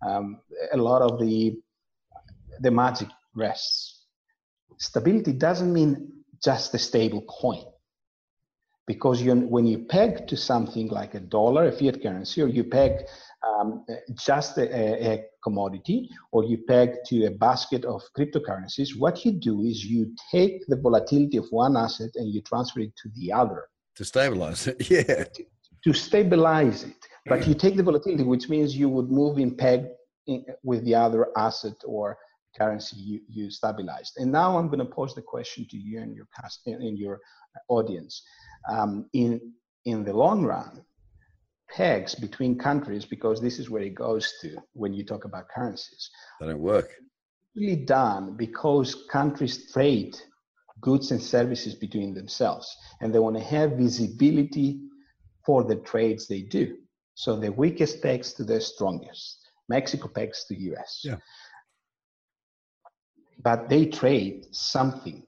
um, 0.07 0.41
a 0.73 0.77
lot 0.77 1.03
of 1.03 1.19
the, 1.19 1.57
the 2.61 2.71
magic 2.71 3.09
rests. 3.35 4.05
Stability 4.79 5.33
doesn't 5.33 5.73
mean 5.73 6.18
just 6.43 6.75
a 6.75 6.79
stable 6.79 7.23
coin. 7.23 7.65
Because 8.87 9.21
you, 9.21 9.35
when 9.35 9.67
you 9.67 9.81
peg 9.81 10.27
to 10.29 10.37
something 10.37 10.89
like 10.89 11.15
a 11.15 11.21
dollar, 11.21 11.69
a 11.69 11.73
fiat 11.73 12.03
currency, 12.03 12.41
or 12.41 12.49
you 12.49 12.65
peg 12.65 13.03
um, 13.47 13.85
just 14.15 14.57
a, 14.57 15.13
a, 15.13 15.25
commodity, 15.45 16.09
or 16.33 16.45
you 16.45 16.59
peg 16.67 16.95
to 17.07 17.27
a 17.27 17.31
basket 17.31 17.85
of 17.85 18.03
cryptocurrencies, 18.19 18.99
what 18.99 19.25
you 19.25 19.33
do 19.33 19.63
is 19.63 19.85
you 19.85 20.15
take 20.33 20.67
the 20.69 20.77
volatility 20.77 21.37
of 21.37 21.47
one 21.51 21.77
asset 21.77 22.11
and 22.15 22.33
you 22.33 22.41
transfer 22.41 22.81
it 22.81 22.93
to 22.97 23.11
the 23.17 23.31
other. 23.31 23.69
To 23.97 24.05
stabilize 24.05 24.67
it, 24.67 24.91
yeah. 24.91 25.25
To, 25.25 25.45
to 25.85 25.93
stabilize 25.93 26.85
it. 26.85 26.97
But 27.27 27.47
you 27.47 27.55
take 27.55 27.77
the 27.77 27.83
volatility, 27.83 28.23
which 28.23 28.49
means 28.49 28.75
you 28.75 28.89
would 28.89 29.11
move 29.11 29.39
in 29.39 29.55
peg 29.55 29.87
in, 30.27 30.45
with 30.63 30.85
the 30.85 30.95
other 30.95 31.29
asset 31.37 31.77
or 31.85 32.17
currency 32.57 32.97
you, 32.97 33.21
you 33.29 33.51
stabilized. 33.51 34.15
And 34.17 34.33
now 34.33 34.59
I'm 34.59 34.69
going 34.69 34.79
to 34.79 34.85
pose 34.85 35.15
the 35.15 35.23
question 35.23 35.67
to 35.71 35.77
you 35.77 36.01
and 36.01 36.15
your 36.15 36.27
cast 36.39 36.61
and 36.67 36.99
your 36.99 37.21
audience. 37.69 38.23
Um, 38.69 39.09
in 39.13 39.41
in 39.85 40.05
the 40.05 40.13
long 40.13 40.45
run, 40.45 40.83
pegs 41.71 42.15
between 42.15 42.59
countries, 42.59 43.05
because 43.05 43.41
this 43.41 43.59
is 43.59 43.71
where 43.71 43.83
it 43.83 43.95
goes 43.95 44.35
to 44.43 44.57
when 44.73 44.93
you 44.93 45.05
talk 45.05 45.25
about 45.25 45.49
currencies. 45.49 46.11
That 46.41 46.47
don't 46.49 46.61
work. 46.61 46.91
Really 47.57 47.85
done 47.85 48.37
because 48.37 49.07
countries 49.11 49.71
trade 49.73 50.17
goods 50.81 51.11
and 51.11 51.23
services 51.23 51.75
between 51.75 52.15
themselves, 52.15 52.77
and 53.01 53.13
they 53.13 53.19
want 53.19 53.37
to 53.37 53.43
have 53.43 53.73
visibility 53.73 54.81
for 55.45 55.65
the 55.65 55.77
trades 55.77 56.29
they 56.29 56.43
do. 56.43 56.77
So 57.15 57.37
the 57.37 57.51
weakest 57.51 58.01
pegs 58.03 58.33
to 58.35 58.45
the 58.45 58.61
strongest. 58.61 59.39
Mexico 59.69 60.09
pegs 60.09 60.45
to 60.47 60.55
US. 60.55 61.03
Yeah 61.05 61.17
but 63.43 63.69
they 63.69 63.87
trade 63.87 64.47
something. 64.51 65.23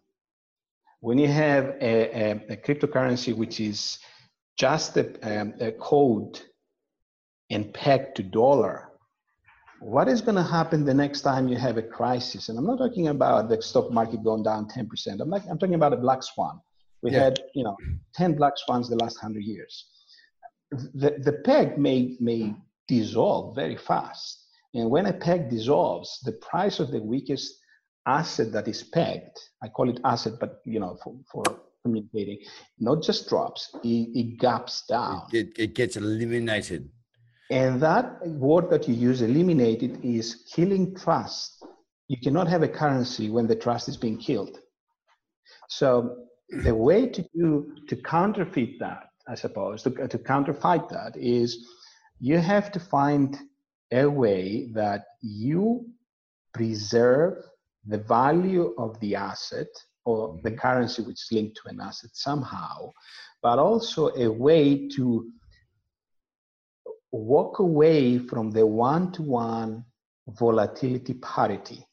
When 1.00 1.18
you 1.18 1.28
have 1.28 1.76
a, 1.80 2.20
a, 2.22 2.30
a 2.50 2.56
cryptocurrency 2.56 3.34
which 3.34 3.60
is 3.60 3.98
just 4.56 4.96
a, 4.96 5.40
um, 5.40 5.54
a 5.60 5.72
code 5.72 6.40
and 7.48 7.72
pegged 7.72 8.16
to 8.16 8.22
dollar, 8.22 8.90
what 9.80 10.08
is 10.08 10.20
going 10.20 10.36
to 10.36 10.42
happen 10.42 10.84
the 10.84 10.92
next 10.92 11.22
time 11.22 11.48
you 11.48 11.56
have 11.56 11.78
a 11.78 11.82
crisis? 11.82 12.48
And 12.48 12.58
I'm 12.58 12.66
not 12.66 12.78
talking 12.78 13.08
about 13.08 13.48
the 13.48 13.62
stock 13.62 13.90
market 13.90 14.22
going 14.22 14.42
down 14.42 14.68
10%. 14.68 15.20
I'm, 15.20 15.30
like, 15.30 15.42
I'm 15.48 15.58
talking 15.58 15.74
about 15.74 15.94
a 15.94 15.96
black 15.96 16.22
swan. 16.22 16.60
We 17.02 17.12
yeah. 17.12 17.24
had, 17.24 17.40
you 17.54 17.64
know, 17.64 17.76
10 18.14 18.34
black 18.34 18.54
swans 18.56 18.90
the 18.90 18.96
last 18.96 19.16
100 19.16 19.42
years. 19.42 19.86
The, 20.70 21.16
the 21.18 21.40
peg 21.44 21.78
may, 21.78 22.16
may 22.20 22.54
dissolve 22.88 23.54
very 23.54 23.76
fast. 23.76 24.44
And 24.74 24.90
when 24.90 25.06
a 25.06 25.12
peg 25.14 25.48
dissolves, 25.48 26.20
the 26.24 26.32
price 26.32 26.78
of 26.78 26.90
the 26.90 27.00
weakest 27.00 27.59
asset 28.06 28.52
that 28.52 28.68
is 28.68 28.82
pegged, 28.82 29.38
I 29.62 29.68
call 29.68 29.90
it 29.90 30.00
asset, 30.04 30.34
but 30.40 30.60
you 30.64 30.80
know, 30.80 30.98
for, 31.02 31.16
for 31.30 31.42
communicating, 31.84 32.38
not 32.78 33.02
just 33.02 33.28
drops, 33.28 33.70
it, 33.84 34.08
it 34.14 34.38
gaps 34.38 34.84
down. 34.88 35.22
It, 35.32 35.52
it 35.58 35.74
gets 35.74 35.96
eliminated. 35.96 36.90
And 37.50 37.80
that 37.82 38.24
word 38.26 38.70
that 38.70 38.88
you 38.88 38.94
use, 38.94 39.22
eliminated, 39.22 40.04
is 40.04 40.44
killing 40.54 40.94
trust. 40.94 41.64
You 42.08 42.16
cannot 42.22 42.48
have 42.48 42.62
a 42.62 42.68
currency 42.68 43.28
when 43.28 43.46
the 43.46 43.56
trust 43.56 43.88
is 43.88 43.96
being 43.96 44.18
killed. 44.18 44.58
So 45.68 46.16
the 46.62 46.74
way 46.74 47.08
to 47.08 47.22
do 47.34 47.74
to 47.88 47.96
counterfeit 47.96 48.78
that, 48.80 49.04
I 49.28 49.34
suppose, 49.34 49.82
to, 49.84 49.90
to 49.90 50.18
counterfight 50.18 50.88
that 50.90 51.16
is 51.16 51.66
you 52.20 52.38
have 52.38 52.70
to 52.72 52.80
find 52.80 53.36
a 53.92 54.06
way 54.06 54.70
that 54.74 55.04
you 55.22 55.86
preserve 56.52 57.34
the 57.86 57.98
value 57.98 58.74
of 58.78 58.98
the 59.00 59.14
asset 59.14 59.68
or 60.04 60.38
the 60.42 60.50
mm-hmm. 60.50 60.58
currency 60.58 61.02
which 61.02 61.22
is 61.22 61.28
linked 61.32 61.56
to 61.56 61.68
an 61.70 61.80
asset 61.80 62.10
somehow, 62.14 62.90
but 63.42 63.58
also 63.58 64.08
a 64.16 64.28
way 64.28 64.88
to 64.88 65.30
walk 67.12 67.58
away 67.58 68.18
from 68.18 68.50
the 68.50 68.64
one-to-one 68.64 69.84
volatility 70.38 71.14
parity. 71.14 71.84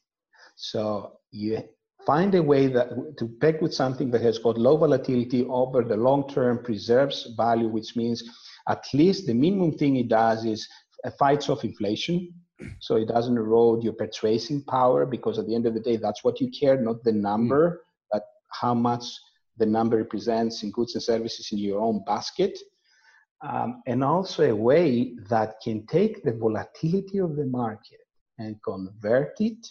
So 0.56 1.18
you 1.30 1.62
find 2.06 2.34
a 2.34 2.42
way 2.42 2.68
that 2.68 3.16
to 3.18 3.28
peg 3.40 3.60
with 3.60 3.74
something 3.74 4.10
that 4.12 4.22
has 4.22 4.38
got 4.38 4.58
low 4.58 4.76
volatility 4.76 5.44
over 5.44 5.82
the 5.82 5.96
long 5.96 6.28
term, 6.28 6.62
preserves 6.62 7.34
value, 7.36 7.68
which 7.68 7.96
means 7.96 8.22
at 8.68 8.84
least 8.94 9.26
the 9.26 9.34
minimum 9.34 9.76
thing 9.76 9.96
it 9.96 10.08
does 10.08 10.44
is 10.44 10.68
fights 11.18 11.48
off 11.48 11.64
inflation 11.64 12.32
so 12.80 12.96
it 12.96 13.08
doesn't 13.08 13.36
erode 13.36 13.82
your 13.82 13.92
purchasing 13.92 14.62
power 14.62 15.06
because 15.06 15.38
at 15.38 15.46
the 15.46 15.54
end 15.54 15.66
of 15.66 15.74
the 15.74 15.80
day 15.80 15.96
that's 15.96 16.24
what 16.24 16.40
you 16.40 16.50
care 16.50 16.80
not 16.80 17.02
the 17.04 17.12
number 17.12 17.70
mm. 17.70 17.76
but 18.12 18.24
how 18.50 18.74
much 18.74 19.04
the 19.58 19.66
number 19.66 19.96
represents 19.96 20.62
in 20.62 20.70
goods 20.70 20.94
and 20.94 21.02
services 21.02 21.50
in 21.52 21.58
your 21.58 21.80
own 21.80 22.02
basket 22.04 22.58
um, 23.42 23.82
and 23.86 24.02
also 24.02 24.42
a 24.44 24.54
way 24.54 25.14
that 25.28 25.56
can 25.62 25.86
take 25.86 26.24
the 26.24 26.32
volatility 26.32 27.18
of 27.18 27.36
the 27.36 27.44
market 27.44 28.00
and 28.38 28.60
convert 28.62 29.34
it 29.40 29.66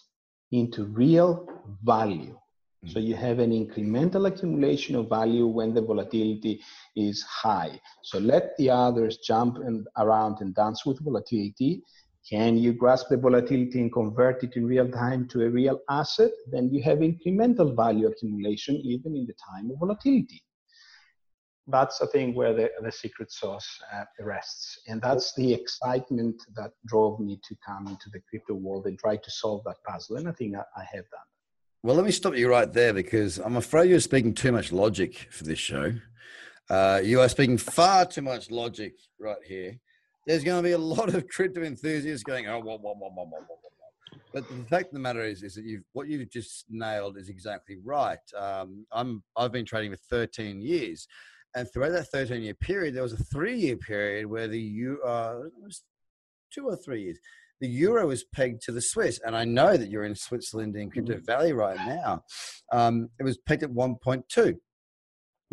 into 0.52 0.86
real 0.86 1.48
value 1.84 2.38
mm. 2.86 2.92
so 2.94 3.00
you 3.00 3.16
have 3.16 3.40
an 3.40 3.52
incremental 3.52 4.28
accumulation 4.28 4.96
of 4.96 5.10
value 5.10 5.48
when 5.48 5.74
the 5.74 5.82
volatility 5.82 6.62
is 6.96 7.22
high. 7.24 7.80
So 8.02 8.18
let 8.18 8.58
the 8.58 8.72
others 8.72 9.18
jump 9.18 9.58
and 9.58 9.88
around 9.98 10.38
and 10.42 10.56
dance 10.56 10.86
with 10.86 11.00
volatility 11.00 11.84
can 12.30 12.58
you 12.58 12.74
grasp 12.74 13.08
the 13.10 13.18
volatility 13.18 13.80
and 13.80 13.94
convert 13.94 14.44
it 14.44 14.58
in 14.58 14.66
real 14.66 14.90
time 14.90 15.28
to 15.30 15.46
a 15.46 15.50
real 15.50 15.80
asset? 15.90 16.32
Then 16.52 16.70
you 16.74 16.84
have 16.84 16.98
incremental 16.98 17.74
value 17.74 18.08
accumulation 18.08 18.76
even 18.84 19.16
in 19.16 19.26
the 19.26 19.36
time 19.50 19.72
of 19.72 19.80
volatility. 19.80 20.44
That's 21.68 22.02
a 22.02 22.08
thing 22.08 22.34
where 22.34 22.54
the, 22.54 22.70
the 22.82 22.92
secret 22.92 23.32
sauce 23.32 23.68
uh, 23.94 24.04
rests. 24.20 24.80
And 24.88 25.02
that's 25.02 25.34
the 25.36 25.54
excitement 25.54 26.42
that 26.56 26.72
drove 26.86 27.20
me 27.20 27.40
to 27.48 27.56
come 27.66 27.88
into 27.88 28.10
the 28.12 28.22
crypto 28.30 28.56
world 28.56 28.88
and 28.88 29.00
try 29.00 29.16
to 29.16 29.32
solve 29.32 29.64
that 29.66 29.78
puzzle. 29.86 30.18
And 30.18 30.28
I 30.28 30.34
think 30.34 30.56
I, 30.56 30.64
I 30.78 30.84
have 30.84 31.10
done. 31.10 31.28
Well, 31.84 31.96
let 31.96 32.06
me 32.06 32.12
stop 32.12 32.36
you 32.36 32.50
right 32.50 32.72
there 32.72 32.94
because 32.94 33.38
I'm 33.38 33.56
afraid 33.56 33.90
you're 33.90 34.00
speaking 34.00 34.34
too 34.34 34.52
much 34.52 34.74
logic 34.74 35.28
for 35.32 35.46
this 35.46 35.60
show. 35.60 35.94
Uh, 36.70 37.02
you 37.04 37.22
are 37.22 37.30
speaking 37.30 37.58
far 37.58 38.06
too 38.06 38.22
much 38.22 38.52
logic 38.52 38.96
right 39.20 39.38
here 39.46 39.80
there's 40.28 40.44
going 40.44 40.62
to 40.62 40.68
be 40.68 40.74
a 40.74 40.78
lot 40.78 41.14
of 41.14 41.28
crypto 41.30 41.64
enthusiasts 41.64 42.24
going, 42.24 42.48
oh, 42.48 42.60
whoa, 42.60 42.78
whoa, 42.78 42.94
whoa, 42.94 43.10
whoa, 43.10 43.26
whoa, 43.26 43.46
whoa. 43.48 43.58
But 44.34 44.48
the 44.50 44.66
fact 44.66 44.88
of 44.88 44.94
the 44.94 45.00
matter 45.00 45.24
is, 45.24 45.42
is 45.42 45.56
that 45.56 45.64
you've 45.64 45.84
what 45.94 46.10
you've 46.10 46.30
just 46.30 46.66
nailed 46.70 47.18
is 47.18 47.30
exactly 47.30 47.78
right. 47.84 48.20
Um, 48.38 48.86
I'm 48.92 49.24
I've 49.36 49.52
been 49.52 49.66
trading 49.66 49.92
for 49.92 49.98
13 50.10 50.62
years, 50.62 51.08
and 51.56 51.68
throughout 51.72 51.94
that 51.94 52.10
13 52.10 52.44
year 52.44 52.54
period, 52.54 52.94
there 52.94 53.04
was 53.04 53.14
a 53.14 53.24
three 53.24 53.58
year 53.58 53.78
period 53.78 54.26
where 54.26 54.48
the 54.48 54.60
you 54.60 55.02
uh, 55.04 55.40
was 55.64 55.84
two 56.54 56.68
or 56.68 56.76
three 56.76 57.04
years. 57.04 57.20
The 57.62 57.68
euro 57.68 58.08
was 58.08 58.26
pegged 58.36 58.62
to 58.64 58.72
the 58.72 58.82
Swiss, 58.82 59.20
and 59.26 59.36
I 59.36 59.46
know 59.46 59.78
that 59.78 59.90
you're 59.90 60.04
in 60.04 60.14
Switzerland 60.14 60.76
in 60.76 60.92
Crypto 60.92 61.14
mm-hmm. 61.14 61.26
Valley 61.26 61.54
right 61.54 61.78
now. 61.78 62.24
Um, 62.72 63.10
it 63.20 63.24
was 63.24 63.40
pegged 63.40 63.64
at 63.64 63.72
1.2. 63.72 64.56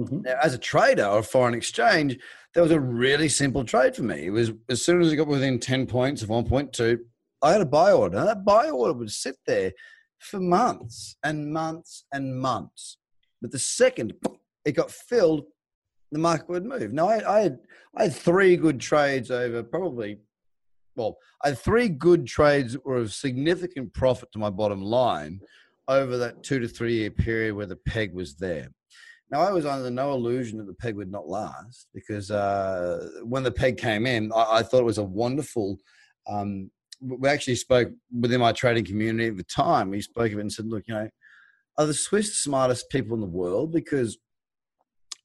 Mm-hmm. 0.00 0.22
Now, 0.22 0.36
as 0.42 0.54
a 0.54 0.58
trader 0.58 1.04
of 1.04 1.26
foreign 1.26 1.54
exchange, 1.54 2.18
that 2.54 2.62
was 2.62 2.72
a 2.72 2.80
really 2.80 3.28
simple 3.28 3.64
trade 3.64 3.94
for 3.94 4.02
me. 4.02 4.26
It 4.26 4.30
was 4.30 4.52
as 4.68 4.84
soon 4.84 5.00
as 5.00 5.12
it 5.12 5.16
got 5.16 5.26
within 5.26 5.58
10 5.58 5.86
points 5.86 6.22
of 6.22 6.28
1.2, 6.28 6.98
I 7.42 7.52
had 7.52 7.60
a 7.60 7.66
buy 7.66 7.92
order. 7.92 8.24
That 8.24 8.44
buy 8.44 8.70
order 8.70 8.94
would 8.94 9.10
sit 9.10 9.36
there 9.46 9.72
for 10.18 10.40
months 10.40 11.16
and 11.22 11.52
months 11.52 12.04
and 12.12 12.40
months. 12.40 12.96
But 13.42 13.52
the 13.52 13.58
second 13.58 14.14
it 14.64 14.72
got 14.72 14.90
filled, 14.90 15.44
the 16.10 16.18
market 16.18 16.48
would 16.48 16.64
move. 16.64 16.92
Now, 16.92 17.08
I, 17.08 17.38
I, 17.38 17.40
had, 17.40 17.58
I 17.96 18.02
had 18.04 18.14
three 18.14 18.56
good 18.56 18.80
trades 18.80 19.30
over 19.30 19.62
probably, 19.62 20.18
well, 20.96 21.18
I 21.44 21.48
had 21.48 21.58
three 21.58 21.88
good 21.88 22.26
trades 22.26 22.72
that 22.72 22.86
were 22.86 22.96
of 22.96 23.12
significant 23.12 23.92
profit 23.92 24.32
to 24.32 24.38
my 24.38 24.50
bottom 24.50 24.80
line 24.80 25.40
over 25.88 26.16
that 26.16 26.42
two 26.42 26.60
to 26.60 26.68
three 26.68 26.94
year 26.94 27.10
period 27.10 27.54
where 27.54 27.66
the 27.66 27.76
peg 27.76 28.14
was 28.14 28.36
there. 28.36 28.70
Now, 29.34 29.40
I 29.40 29.50
was 29.50 29.66
under 29.66 29.90
no 29.90 30.12
illusion 30.12 30.58
that 30.58 30.68
the 30.68 30.74
peg 30.74 30.94
would 30.94 31.10
not 31.10 31.26
last 31.26 31.88
because 31.92 32.30
uh, 32.30 33.08
when 33.24 33.42
the 33.42 33.50
peg 33.50 33.78
came 33.78 34.06
in, 34.06 34.30
I, 34.32 34.58
I 34.58 34.62
thought 34.62 34.78
it 34.78 34.84
was 34.84 34.98
a 34.98 35.02
wonderful. 35.02 35.80
Um, 36.28 36.70
we 37.00 37.28
actually 37.28 37.56
spoke 37.56 37.88
within 38.16 38.38
my 38.40 38.52
trading 38.52 38.84
community 38.84 39.26
at 39.26 39.36
the 39.36 39.42
time. 39.42 39.90
We 39.90 40.02
spoke 40.02 40.30
of 40.30 40.38
it 40.38 40.42
and 40.42 40.52
said, 40.52 40.66
look, 40.66 40.84
you 40.86 40.94
know, 40.94 41.08
are 41.76 41.86
the 41.86 41.94
Swiss 41.94 42.28
the 42.28 42.34
smartest 42.36 42.90
people 42.90 43.16
in 43.16 43.20
the 43.20 43.26
world? 43.26 43.72
Because 43.72 44.18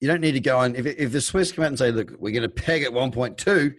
You 0.02 0.08
don't 0.08 0.22
need 0.22 0.32
to 0.32 0.40
go 0.40 0.60
and 0.60 0.76
If, 0.76 0.88
if 0.88 1.12
the 1.12 1.22
Swiss 1.22 1.52
come 1.52 1.66
out 1.66 1.68
and 1.68 1.78
say, 1.78 1.92
look, 1.92 2.16
we're 2.18 2.34
going 2.34 2.42
to 2.42 2.50
peg 2.50 2.82
at 2.82 2.92
1.2, 2.92 3.76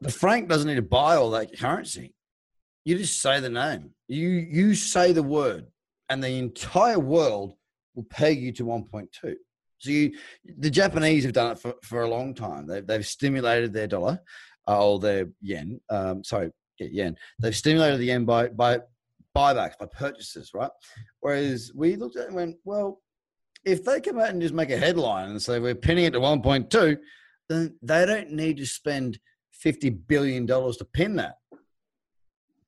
the 0.00 0.10
franc 0.10 0.48
doesn't 0.48 0.66
need 0.66 0.74
to 0.74 0.82
buy 0.82 1.14
all 1.14 1.30
that 1.30 1.56
currency. 1.56 2.16
You 2.84 2.98
just 2.98 3.22
say 3.22 3.38
the 3.38 3.48
name. 3.48 3.90
You 4.08 4.28
you 4.28 4.74
say 4.74 5.12
the 5.12 5.22
word, 5.22 5.68
and 6.08 6.20
the 6.20 6.36
entire 6.36 6.98
world 6.98 7.54
will 7.94 8.04
peg 8.04 8.40
you 8.40 8.52
to 8.52 8.64
1.2. 8.64 9.08
So 9.78 9.90
you, 9.90 10.12
the 10.58 10.70
Japanese 10.70 11.24
have 11.24 11.32
done 11.32 11.52
it 11.52 11.58
for, 11.58 11.74
for 11.82 12.02
a 12.02 12.08
long 12.08 12.34
time. 12.34 12.66
They've, 12.66 12.86
they've 12.86 13.06
stimulated 13.06 13.72
their 13.72 13.88
dollar 13.88 14.20
uh, 14.68 14.86
or 14.86 15.00
their 15.00 15.28
yen. 15.40 15.80
Um, 15.90 16.22
sorry, 16.22 16.50
yen. 16.78 17.16
They've 17.40 17.56
stimulated 17.56 17.98
the 17.98 18.06
yen 18.06 18.24
by 18.24 18.48
by 18.48 18.80
buybacks, 19.36 19.78
by 19.78 19.86
purchases, 19.86 20.52
right? 20.54 20.70
Whereas 21.20 21.72
we 21.74 21.96
looked 21.96 22.16
at 22.16 22.24
it 22.24 22.26
and 22.28 22.36
went, 22.36 22.56
well, 22.64 23.00
if 23.64 23.84
they 23.84 24.00
come 24.00 24.18
out 24.18 24.30
and 24.30 24.42
just 24.42 24.54
make 24.54 24.70
a 24.70 24.76
headline 24.76 25.30
and 25.30 25.40
say 25.40 25.58
we're 25.58 25.74
pinning 25.74 26.04
it 26.04 26.12
to 26.12 26.20
1.2, 26.20 26.98
then 27.48 27.76
they 27.82 28.06
don't 28.06 28.30
need 28.30 28.56
to 28.58 28.66
spend 28.66 29.18
$50 29.64 30.06
billion 30.06 30.46
to 30.46 30.86
pin 30.92 31.16
that. 31.16 31.36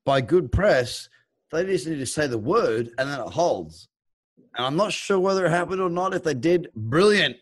By 0.05 0.21
good 0.21 0.53
press, 0.53 1.09
they 1.51 1.65
just 1.65 1.87
need 1.87 1.99
to 1.99 2.07
say 2.07 2.27
the 2.27 2.39
word 2.39 2.91
and 2.99 3.09
then 3.09 3.21
it 3.21 3.29
holds. 3.29 3.89
And 4.57 4.67
I'm 4.67 4.77
not 4.77 4.93
sure 4.93 5.19
whether 5.19 5.45
it 5.47 5.51
happened 5.51 5.81
or 5.81 5.91
not. 5.91 6.15
If 6.15 6.23
they 6.23 6.35
did, 6.35 6.69
brilliant. 6.75 7.37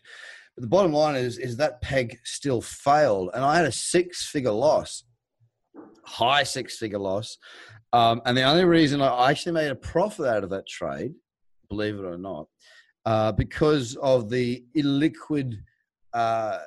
But 0.55 0.61
the 0.61 0.67
bottom 0.67 0.93
line 0.93 1.15
is, 1.15 1.37
is 1.37 1.57
that 1.57 1.81
peg 1.81 2.19
still 2.23 2.61
failed. 2.61 3.31
And 3.33 3.43
I 3.43 3.55
had 3.55 3.65
a 3.65 3.71
six 3.71 4.25
figure 4.25 4.51
loss, 4.51 5.03
high 6.03 6.43
six 6.43 6.77
figure 6.77 6.99
loss. 6.99 7.37
Um, 7.91 8.21
and 8.25 8.35
the 8.35 8.43
only 8.43 8.65
reason 8.65 9.01
I 9.01 9.29
actually 9.29 9.51
made 9.53 9.69
a 9.69 9.75
profit 9.75 10.25
out 10.25 10.43
of 10.43 10.49
that 10.49 10.67
trade, 10.67 11.13
believe 11.69 11.95
it 11.95 12.05
or 12.05 12.17
not, 12.17 12.47
uh, 13.05 13.31
because 13.31 13.95
of 13.97 14.29
the 14.29 14.63
illiquid 14.75 15.59
uh, 16.13 16.59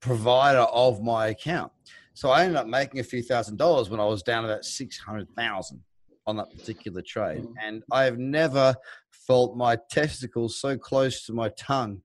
provider 0.00 0.60
of 0.60 1.02
my 1.02 1.28
account. 1.28 1.70
So 2.14 2.30
I 2.30 2.42
ended 2.42 2.56
up 2.56 2.66
making 2.66 3.00
a 3.00 3.04
few 3.04 3.22
thousand 3.22 3.56
dollars 3.56 3.88
when 3.88 4.00
I 4.00 4.04
was 4.04 4.22
down 4.22 4.44
about 4.44 4.64
600,000 4.64 5.82
on 6.26 6.36
that 6.36 6.50
particular 6.50 7.02
trade. 7.02 7.42
Mm. 7.42 7.54
And 7.62 7.82
I 7.90 8.04
have 8.04 8.18
never 8.18 8.74
felt 9.10 9.56
my 9.56 9.76
testicles 9.90 10.60
so 10.60 10.76
close 10.76 11.24
to 11.26 11.32
my 11.32 11.50
tongue 11.50 12.02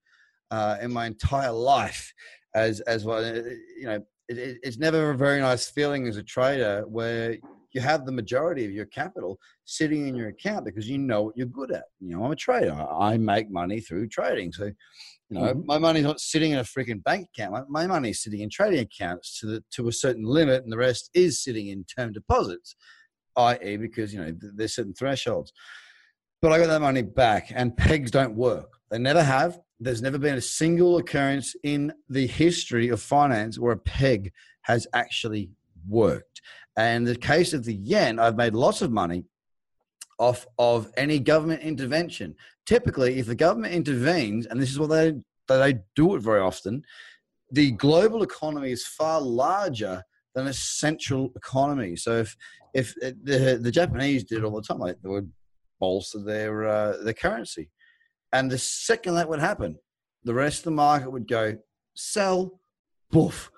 uh, 0.51 0.77
in 0.81 0.91
my 0.91 1.05
entire 1.05 1.51
life 1.51 2.13
as, 2.55 2.79
as 2.81 3.05
well. 3.05 3.23
You 3.25 3.85
know, 3.85 4.03
it, 4.29 4.57
it's 4.63 4.77
never 4.77 5.11
a 5.11 5.17
very 5.17 5.39
nice 5.39 5.69
feeling 5.69 6.07
as 6.07 6.17
a 6.17 6.23
trader 6.23 6.83
where 6.87 7.37
you 7.73 7.81
have 7.81 8.05
the 8.05 8.11
majority 8.11 8.65
of 8.65 8.71
your 8.71 8.85
capital 8.85 9.39
sitting 9.65 10.07
in 10.07 10.15
your 10.15 10.29
account 10.29 10.65
because 10.65 10.89
you 10.89 10.97
know 10.97 11.23
what 11.23 11.37
you're 11.37 11.47
good 11.47 11.71
at. 11.71 11.85
You 11.99 12.15
know, 12.15 12.23
I'm 12.23 12.31
a 12.31 12.35
trader. 12.35 12.73
I 12.73 13.17
make 13.17 13.51
money 13.51 13.81
through 13.81 14.07
trading. 14.07 14.51
So, 14.51 14.65
you 15.29 15.39
know, 15.39 15.41
mm-hmm. 15.41 15.65
my 15.65 15.77
money's 15.77 16.05
not 16.05 16.19
sitting 16.19 16.53
in 16.53 16.59
a 16.59 16.63
freaking 16.63 17.03
bank 17.03 17.29
account. 17.33 17.51
My, 17.51 17.63
my 17.83 17.87
money 17.87 18.11
is 18.11 18.23
sitting 18.23 18.39
in 18.39 18.49
trading 18.49 18.79
accounts 18.79 19.39
to 19.39 19.45
the, 19.47 19.63
to 19.71 19.89
a 19.89 19.91
certain 19.91 20.23
limit, 20.23 20.63
and 20.63 20.71
the 20.71 20.77
rest 20.77 21.09
is 21.13 21.43
sitting 21.43 21.67
in 21.67 21.83
term 21.83 22.13
deposits, 22.13 22.75
i.e., 23.37 23.77
because 23.77 24.13
you 24.13 24.19
know 24.19 24.33
there's 24.39 24.75
certain 24.75 24.93
thresholds. 24.93 25.53
But 26.41 26.51
I 26.51 26.59
got 26.59 26.67
that 26.67 26.81
money 26.81 27.01
back, 27.01 27.51
and 27.53 27.75
pegs 27.75 28.11
don't 28.11 28.35
work. 28.35 28.73
They 28.91 28.99
never 28.99 29.23
have. 29.23 29.59
There's 29.79 30.01
never 30.01 30.17
been 30.17 30.35
a 30.35 30.41
single 30.41 30.97
occurrence 30.97 31.55
in 31.63 31.93
the 32.09 32.27
history 32.27 32.89
of 32.89 33.01
finance 33.01 33.59
where 33.59 33.73
a 33.73 33.77
peg 33.77 34.31
has 34.61 34.87
actually 34.93 35.49
worked. 35.87 36.41
And 36.75 37.07
the 37.07 37.15
case 37.15 37.53
of 37.53 37.63
the 37.63 37.73
yen, 37.73 38.19
I've 38.19 38.35
made 38.35 38.53
lots 38.53 38.81
of 38.81 38.91
money 38.91 39.25
off 40.19 40.45
of 40.57 40.91
any 40.97 41.19
government 41.19 41.61
intervention. 41.61 42.35
Typically, 42.65 43.19
if 43.19 43.27
the 43.27 43.35
government 43.35 43.73
intervenes, 43.73 44.45
and 44.45 44.61
this 44.61 44.71
is 44.71 44.79
what 44.79 44.89
they 44.89 45.13
they 45.47 45.79
do 45.95 46.15
it 46.15 46.21
very 46.21 46.41
often, 46.41 46.83
the 47.51 47.71
global 47.71 48.23
economy 48.23 48.71
is 48.71 48.85
far 48.85 49.21
larger 49.21 50.03
than 50.37 50.47
essential 50.47 51.31
economy. 51.35 51.95
So 51.95 52.17
if 52.17 52.37
if 52.73 52.93
uh, 53.03 53.11
the 53.23 53.59
the 53.61 53.71
Japanese 53.71 54.23
did 54.23 54.43
all 54.43 54.55
the 54.55 54.61
time, 54.61 54.79
like 54.79 54.97
they 55.01 55.09
would 55.09 55.31
bolster 55.79 56.19
their 56.19 56.67
uh, 56.67 56.97
their 57.03 57.13
currency, 57.13 57.69
and 58.31 58.49
the 58.51 58.57
second 58.59 59.15
that 59.15 59.27
would 59.27 59.39
happen, 59.39 59.77
the 60.23 60.35
rest 60.35 60.59
of 60.59 60.65
the 60.65 60.71
market 60.71 61.11
would 61.11 61.27
go 61.27 61.57
sell, 61.95 62.59
boof, 63.09 63.51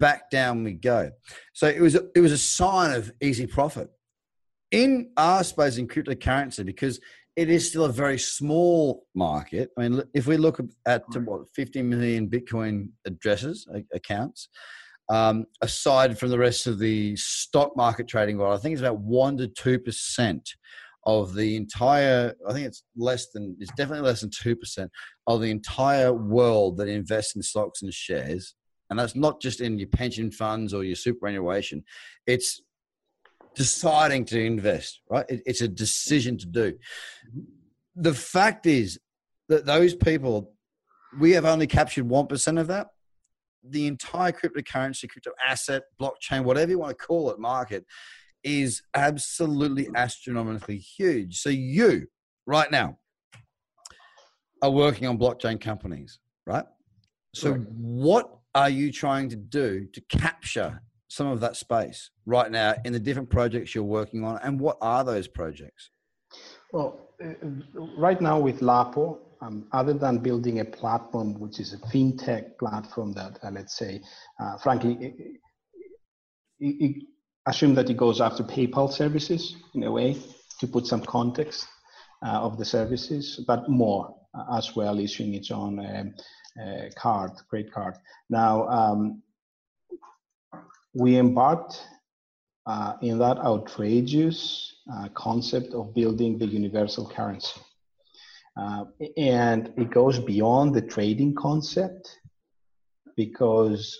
back 0.00 0.28
down 0.30 0.64
we 0.64 0.72
go. 0.72 1.12
So 1.52 1.68
it 1.68 1.80
was 1.80 1.94
a, 1.94 2.02
it 2.16 2.20
was 2.20 2.32
a 2.32 2.38
sign 2.38 2.92
of 2.96 3.12
easy 3.22 3.46
profit 3.46 3.88
in 4.72 5.12
our 5.16 5.44
space 5.44 5.78
in 5.78 5.86
cryptocurrency 5.86 6.66
because 6.66 6.98
it 7.36 7.48
is 7.48 7.68
still 7.68 7.84
a 7.84 7.92
very 7.92 8.18
small 8.18 9.04
market. 9.14 9.70
I 9.78 9.88
mean, 9.88 10.02
if 10.12 10.26
we 10.26 10.38
look 10.38 10.58
at 10.86 11.04
what 11.24 11.48
50 11.54 11.82
million 11.82 12.28
Bitcoin 12.28 12.88
addresses 13.04 13.68
accounts, 13.94 14.48
um, 15.08 15.46
aside 15.60 16.18
from 16.18 16.30
the 16.30 16.38
rest 16.38 16.66
of 16.66 16.78
the 16.78 17.16
stock 17.16 17.76
market 17.76 18.08
trading 18.08 18.38
world, 18.38 18.58
I 18.58 18.62
think 18.62 18.72
it's 18.72 18.82
about 18.82 19.00
one 19.00 19.36
to 19.38 19.48
two 19.48 19.78
percent 19.78 20.48
of 21.04 21.34
the 21.34 21.56
entire. 21.56 22.34
I 22.48 22.52
think 22.52 22.66
it's 22.66 22.82
less 22.96 23.28
than. 23.30 23.56
It's 23.60 23.72
definitely 23.72 24.06
less 24.06 24.22
than 24.22 24.30
two 24.30 24.56
percent 24.56 24.90
of 25.26 25.40
the 25.40 25.50
entire 25.50 26.12
world 26.12 26.78
that 26.78 26.88
invests 26.88 27.36
in 27.36 27.42
stocks 27.42 27.82
and 27.82 27.92
shares 27.92 28.54
and 28.90 28.98
that's 28.98 29.16
not 29.16 29.40
just 29.40 29.60
in 29.60 29.78
your 29.78 29.88
pension 29.88 30.30
funds 30.30 30.72
or 30.72 30.84
your 30.84 30.96
superannuation. 30.96 31.84
It's 32.26 32.60
deciding 33.54 34.24
to 34.26 34.40
invest, 34.40 35.00
right? 35.10 35.26
It, 35.28 35.42
it's 35.46 35.60
a 35.60 35.68
decision 35.68 36.38
to 36.38 36.46
do. 36.46 36.74
The 37.96 38.14
fact 38.14 38.66
is 38.66 38.98
that 39.48 39.66
those 39.66 39.94
people, 39.94 40.52
we 41.18 41.32
have 41.32 41.44
only 41.44 41.66
captured 41.66 42.08
1% 42.08 42.60
of 42.60 42.66
that. 42.68 42.88
The 43.70 43.86
entire 43.86 44.32
cryptocurrency, 44.32 45.08
crypto 45.08 45.32
asset, 45.44 45.82
blockchain, 46.00 46.44
whatever 46.44 46.70
you 46.70 46.78
want 46.78 46.96
to 46.98 47.04
call 47.04 47.30
it, 47.30 47.38
market 47.38 47.84
is 48.44 48.82
absolutely 48.94 49.88
astronomically 49.94 50.78
huge. 50.78 51.40
So 51.40 51.50
you, 51.50 52.06
right 52.46 52.70
now, 52.70 52.98
are 54.62 54.70
working 54.70 55.06
on 55.06 55.18
blockchain 55.18 55.60
companies, 55.60 56.18
right? 56.46 56.64
So, 57.34 57.52
right. 57.52 57.68
what 57.70 58.38
are 58.54 58.70
you 58.70 58.90
trying 58.90 59.28
to 59.28 59.36
do 59.36 59.86
to 59.92 60.00
capture 60.08 60.80
some 61.08 61.26
of 61.26 61.40
that 61.40 61.56
space 61.56 62.10
right 62.24 62.50
now 62.50 62.74
in 62.84 62.92
the 62.92 62.98
different 62.98 63.30
projects 63.30 63.74
you're 63.74 63.84
working 63.84 64.24
on 64.24 64.38
and 64.42 64.58
what 64.58 64.76
are 64.80 65.04
those 65.04 65.28
projects 65.28 65.90
well 66.72 66.98
uh, 67.24 67.32
right 67.96 68.20
now 68.20 68.38
with 68.38 68.60
lapo 68.60 69.18
um, 69.40 69.66
other 69.72 69.92
than 69.92 70.18
building 70.18 70.60
a 70.60 70.64
platform 70.64 71.38
which 71.38 71.60
is 71.60 71.72
a 71.72 71.78
fintech 71.88 72.58
platform 72.58 73.12
that 73.12 73.38
uh, 73.42 73.50
let's 73.50 73.76
say 73.76 74.00
uh, 74.40 74.56
frankly 74.58 74.96
it, 75.00 75.14
it, 76.58 76.84
it, 76.84 77.02
assume 77.46 77.74
that 77.74 77.88
it 77.88 77.96
goes 77.96 78.20
after 78.20 78.42
paypal 78.42 78.92
services 78.92 79.56
in 79.74 79.84
a 79.84 79.92
way 79.92 80.16
to 80.58 80.66
put 80.66 80.86
some 80.86 81.02
context 81.02 81.68
uh, 82.24 82.40
of 82.40 82.58
the 82.58 82.64
services 82.64 83.44
but 83.46 83.68
more 83.68 84.16
uh, 84.36 84.56
as 84.56 84.74
well 84.74 84.98
issuing 84.98 85.34
its 85.34 85.50
own 85.50 85.78
um, 85.78 86.14
uh, 86.60 86.88
card, 86.96 87.30
great 87.50 87.70
card. 87.72 87.94
Now, 88.30 88.66
um, 88.68 89.22
we 90.94 91.18
embarked 91.18 91.82
uh, 92.66 92.94
in 93.02 93.18
that 93.18 93.36
outrageous 93.38 94.74
concept 95.14 95.74
of 95.74 95.94
building 95.94 96.38
the 96.38 96.46
universal 96.46 97.08
currency. 97.08 97.60
Uh, 98.56 98.84
and 99.16 99.72
it 99.76 99.90
goes 99.90 100.18
beyond 100.18 100.74
the 100.74 100.80
trading 100.80 101.34
concept 101.34 102.18
because 103.16 103.96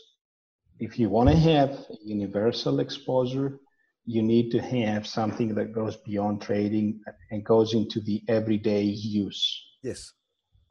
if 0.79 0.99
you 0.99 1.09
want 1.11 1.29
to 1.29 1.37
have 1.37 1.87
universal 2.03 2.81
exposure, 2.81 3.59
you 4.07 4.23
need 4.23 4.51
to 4.51 4.61
have 4.61 5.07
something 5.07 5.55
that 5.55 5.73
goes 5.73 5.97
beyond 5.99 6.41
trading 6.41 7.01
and 7.31 7.45
goes 7.45 7.75
into 7.75 8.01
the 8.01 8.23
everyday 8.29 8.83
use. 8.83 9.63
Yes. 9.83 10.13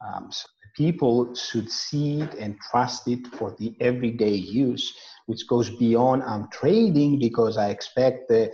Um, 0.04 0.28
so 0.30 0.46
people 0.76 1.34
should 1.34 1.70
see 1.70 2.20
it 2.22 2.34
and 2.34 2.58
trust 2.70 3.08
it 3.08 3.26
for 3.28 3.54
the 3.58 3.74
everyday 3.80 4.34
use, 4.34 4.94
which 5.26 5.46
goes 5.46 5.70
beyond 5.70 6.22
I'm 6.22 6.48
trading 6.50 7.18
because 7.18 7.56
I 7.56 7.70
expect 7.70 8.28
the 8.28 8.52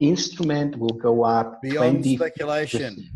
instrument 0.00 0.78
will 0.78 0.90
go 0.90 1.24
up 1.24 1.60
beyond 1.62 2.02
20, 2.02 2.16
speculation. 2.16 3.10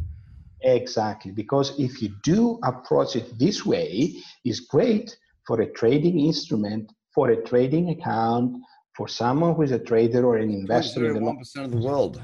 Exactly, 0.62 1.32
because 1.32 1.78
if 1.78 2.02
you 2.02 2.10
do 2.22 2.58
approach 2.64 3.16
it 3.16 3.38
this 3.38 3.64
way, 3.64 4.14
is 4.44 4.60
great 4.60 5.16
for 5.46 5.60
a 5.60 5.72
trading 5.72 6.20
instrument, 6.20 6.92
for 7.14 7.30
a 7.30 7.42
trading 7.42 7.90
account, 7.90 8.56
for 8.96 9.08
someone 9.08 9.54
who 9.54 9.62
is 9.62 9.72
a 9.72 9.78
trader 9.78 10.26
or 10.26 10.36
an 10.36 10.50
investor 10.50 11.06
in 11.06 11.14
the 11.14 11.20
one 11.20 11.38
percent 11.38 11.66
of 11.66 11.72
the 11.72 11.78
world. 11.78 12.22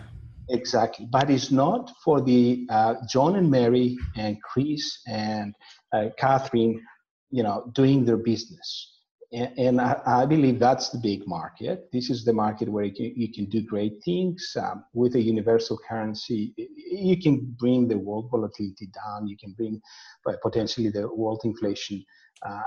Exactly, 0.51 1.07
but 1.11 1.31
it's 1.31 1.51
not 1.51 1.91
for 2.05 2.21
the 2.21 2.67
uh, 2.71 2.95
John 3.09 3.37
and 3.37 3.51
Mary 3.51 3.97
and 4.17 4.41
Chris 4.43 5.01
and 5.09 5.55
uh, 5.93 6.11
Catherine, 6.19 6.81
you 7.31 7.43
know, 7.43 7.71
doing 7.75 8.05
their 8.05 8.17
business. 8.17 8.96
And, 9.33 9.81
I, 9.81 10.01
I, 10.07 10.27
believe 10.27 10.59
that's 10.61 10.91
the 10.91 10.99
big 10.99 11.27
market. 11.27 11.89
This 11.93 12.11
is 12.11 12.25
the 12.25 12.33
market 12.33 12.69
where 12.69 12.85
you 12.85 12.95
can, 12.95 13.13
you 13.17 13.33
can 13.33 13.47
do 13.47 13.61
great 13.61 13.95
things 14.05 14.57
um, 14.61 14.85
with 14.95 15.17
a 15.17 15.21
universal 15.21 15.79
currency. 15.89 16.55
You 16.57 17.21
can 17.21 17.55
bring 17.59 17.89
the 17.89 17.99
world 17.99 18.29
volatility 18.31 18.89
down. 18.95 19.27
You 19.27 19.37
can 19.37 19.53
bring 19.53 19.81
potentially 20.43 20.91
the 20.91 21.09
world 21.13 21.41
inflation 21.45 22.05
uh, 22.45 22.63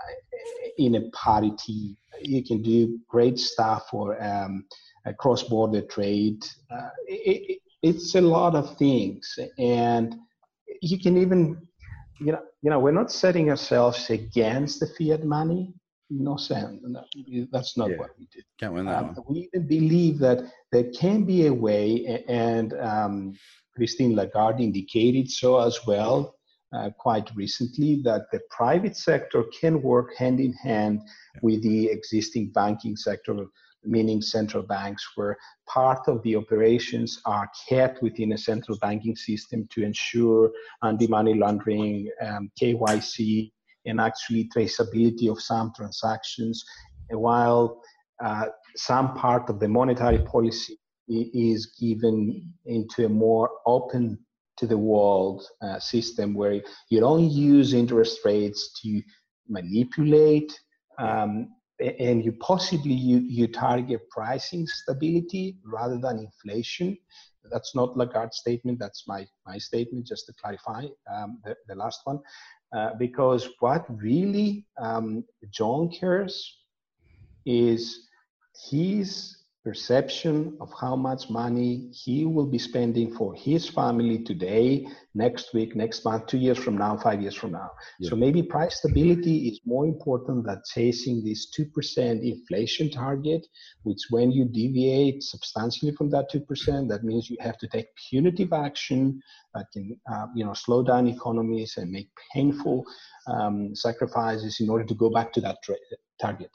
in 0.77 0.95
a 0.95 1.09
parity. 1.11 1.97
You 2.21 2.43
can 2.43 2.61
do 2.61 2.99
great 3.07 3.39
stuff 3.39 3.87
for 3.89 4.21
um, 4.21 4.65
cross-border 5.17 5.81
trade. 5.83 6.43
Uh, 6.71 6.89
it, 7.07 7.59
it's 7.81 8.15
a 8.15 8.21
lot 8.21 8.55
of 8.55 8.77
things, 8.77 9.39
and 9.57 10.15
you 10.81 10.99
can 10.99 11.17
even, 11.17 11.61
you 12.19 12.33
know, 12.33 12.41
you 12.61 12.69
know, 12.69 12.79
we're 12.79 12.91
not 12.91 13.11
setting 13.11 13.49
ourselves 13.49 14.09
against 14.09 14.81
the 14.81 14.87
fiat 14.87 15.23
money. 15.23 15.73
No 16.09 16.37
sense. 16.37 16.81
No, 16.83 17.03
that's 17.51 17.77
not 17.77 17.91
yeah. 17.91 17.97
what 17.97 18.11
we 18.17 18.27
did. 18.33 18.43
Can't 18.59 18.73
win 18.73 18.85
that 18.85 18.97
um, 18.97 19.15
one. 19.15 19.25
We 19.27 19.49
even 19.53 19.67
believe 19.67 20.17
that 20.19 20.39
there 20.71 20.89
can 20.91 21.23
be 21.23 21.45
a 21.45 21.53
way, 21.53 22.23
and 22.27 22.73
um, 22.79 23.37
Christine 23.75 24.15
Lagarde 24.15 24.63
indicated 24.63 25.29
so 25.29 25.59
as 25.59 25.79
well 25.85 26.35
uh, 26.73 26.89
quite 26.97 27.29
recently 27.35 28.01
that 28.03 28.25
the 28.31 28.39
private 28.49 28.97
sector 28.97 29.43
can 29.59 29.81
work 29.81 30.15
hand 30.15 30.39
in 30.39 30.53
hand 30.53 31.01
yeah. 31.03 31.39
with 31.43 31.61
the 31.63 31.89
existing 31.89 32.49
banking 32.49 32.95
sector 32.95 33.45
meaning 33.83 34.21
central 34.21 34.63
banks, 34.63 35.07
where 35.15 35.37
part 35.67 36.07
of 36.07 36.21
the 36.23 36.35
operations 36.35 37.21
are 37.25 37.49
kept 37.67 38.01
within 38.01 38.33
a 38.33 38.37
central 38.37 38.77
banking 38.79 39.15
system 39.15 39.67
to 39.71 39.83
ensure 39.83 40.51
anti-money 40.83 41.35
laundering, 41.35 42.09
um, 42.21 42.51
KYC, 42.61 43.51
and 43.89 43.99
actually 43.99 44.49
traceability 44.55 45.29
of 45.29 45.41
some 45.41 45.71
transactions, 45.75 46.63
while 47.09 47.81
uh, 48.23 48.45
some 48.75 49.13
part 49.15 49.49
of 49.49 49.59
the 49.59 49.67
monetary 49.67 50.19
policy 50.19 50.77
is 51.07 51.73
given 51.79 52.53
into 52.65 53.05
a 53.05 53.09
more 53.09 53.49
open 53.65 54.17
to 54.57 54.67
the 54.67 54.77
world 54.77 55.43
uh, 55.61 55.79
system 55.79 56.33
where 56.33 56.61
you 56.89 56.99
don't 56.99 57.29
use 57.29 57.73
interest 57.73 58.19
rates 58.25 58.79
to 58.81 59.01
manipulate 59.47 60.59
um, 60.99 61.49
and 61.79 62.25
you 62.25 62.33
possibly 62.33 62.93
you, 62.93 63.19
you 63.19 63.47
target 63.47 64.01
pricing 64.09 64.67
stability 64.67 65.57
rather 65.63 65.97
than 65.97 66.19
inflation. 66.19 66.97
That's 67.49 67.73
not 67.73 67.97
lagarde's 67.97 68.37
statement. 68.37 68.79
That's 68.79 69.05
my 69.07 69.25
my 69.47 69.57
statement 69.57 70.05
just 70.05 70.25
to 70.25 70.33
clarify 70.33 70.87
um, 71.11 71.39
the, 71.45 71.55
the 71.69 71.75
last 71.75 72.01
one 72.03 72.19
uh, 72.75 72.93
because 72.97 73.49
what 73.59 73.85
really 74.01 74.65
um, 74.79 75.23
john 75.51 75.89
cares 75.89 76.57
is 77.45 78.07
he's 78.69 79.38
perception 79.63 80.57
of 80.61 80.71
how 80.79 80.95
much 80.95 81.29
money 81.29 81.89
he 81.91 82.25
will 82.25 82.45
be 82.45 82.57
spending 82.57 83.13
for 83.13 83.33
his 83.33 83.67
family 83.67 84.23
today, 84.23 84.87
next 85.13 85.53
week, 85.53 85.75
next 85.75 86.05
month, 86.05 86.27
two 86.27 86.37
years 86.37 86.57
from 86.57 86.77
now, 86.77 86.95
five 86.97 87.21
years 87.21 87.35
from 87.35 87.51
now. 87.51 87.69
Yeah. 87.99 88.09
So 88.09 88.15
maybe 88.15 88.41
price 88.41 88.77
stability 88.77 89.49
is 89.49 89.59
more 89.65 89.85
important 89.85 90.45
than 90.45 90.61
chasing 90.73 91.23
this 91.23 91.51
2% 91.59 92.21
inflation 92.21 92.89
target, 92.89 93.45
which 93.83 93.99
when 94.09 94.31
you 94.31 94.45
deviate 94.45 95.23
substantially 95.23 95.91
from 95.91 96.09
that 96.11 96.31
2%, 96.31 96.87
that 96.89 97.03
means 97.03 97.29
you 97.29 97.37
have 97.41 97.57
to 97.57 97.67
take 97.67 97.87
punitive 98.09 98.53
action 98.53 99.21
that 99.53 99.65
can 99.73 99.99
uh, 100.11 100.27
you 100.35 100.45
know, 100.45 100.53
slow 100.53 100.83
down 100.83 101.07
economies 101.07 101.75
and 101.77 101.91
make 101.91 102.09
painful 102.33 102.85
um, 103.27 103.75
sacrifices 103.75 104.61
in 104.61 104.69
order 104.69 104.85
to 104.85 104.95
go 104.95 105.09
back 105.09 105.33
to 105.33 105.41
that 105.41 105.57
tra- 105.63 105.75
target 106.21 106.51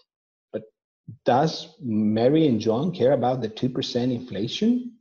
does 1.24 1.74
Mary 1.80 2.46
and 2.46 2.60
John 2.60 2.92
care 2.92 3.12
about 3.12 3.40
the 3.40 3.48
2% 3.48 4.12
inflation? 4.12 4.92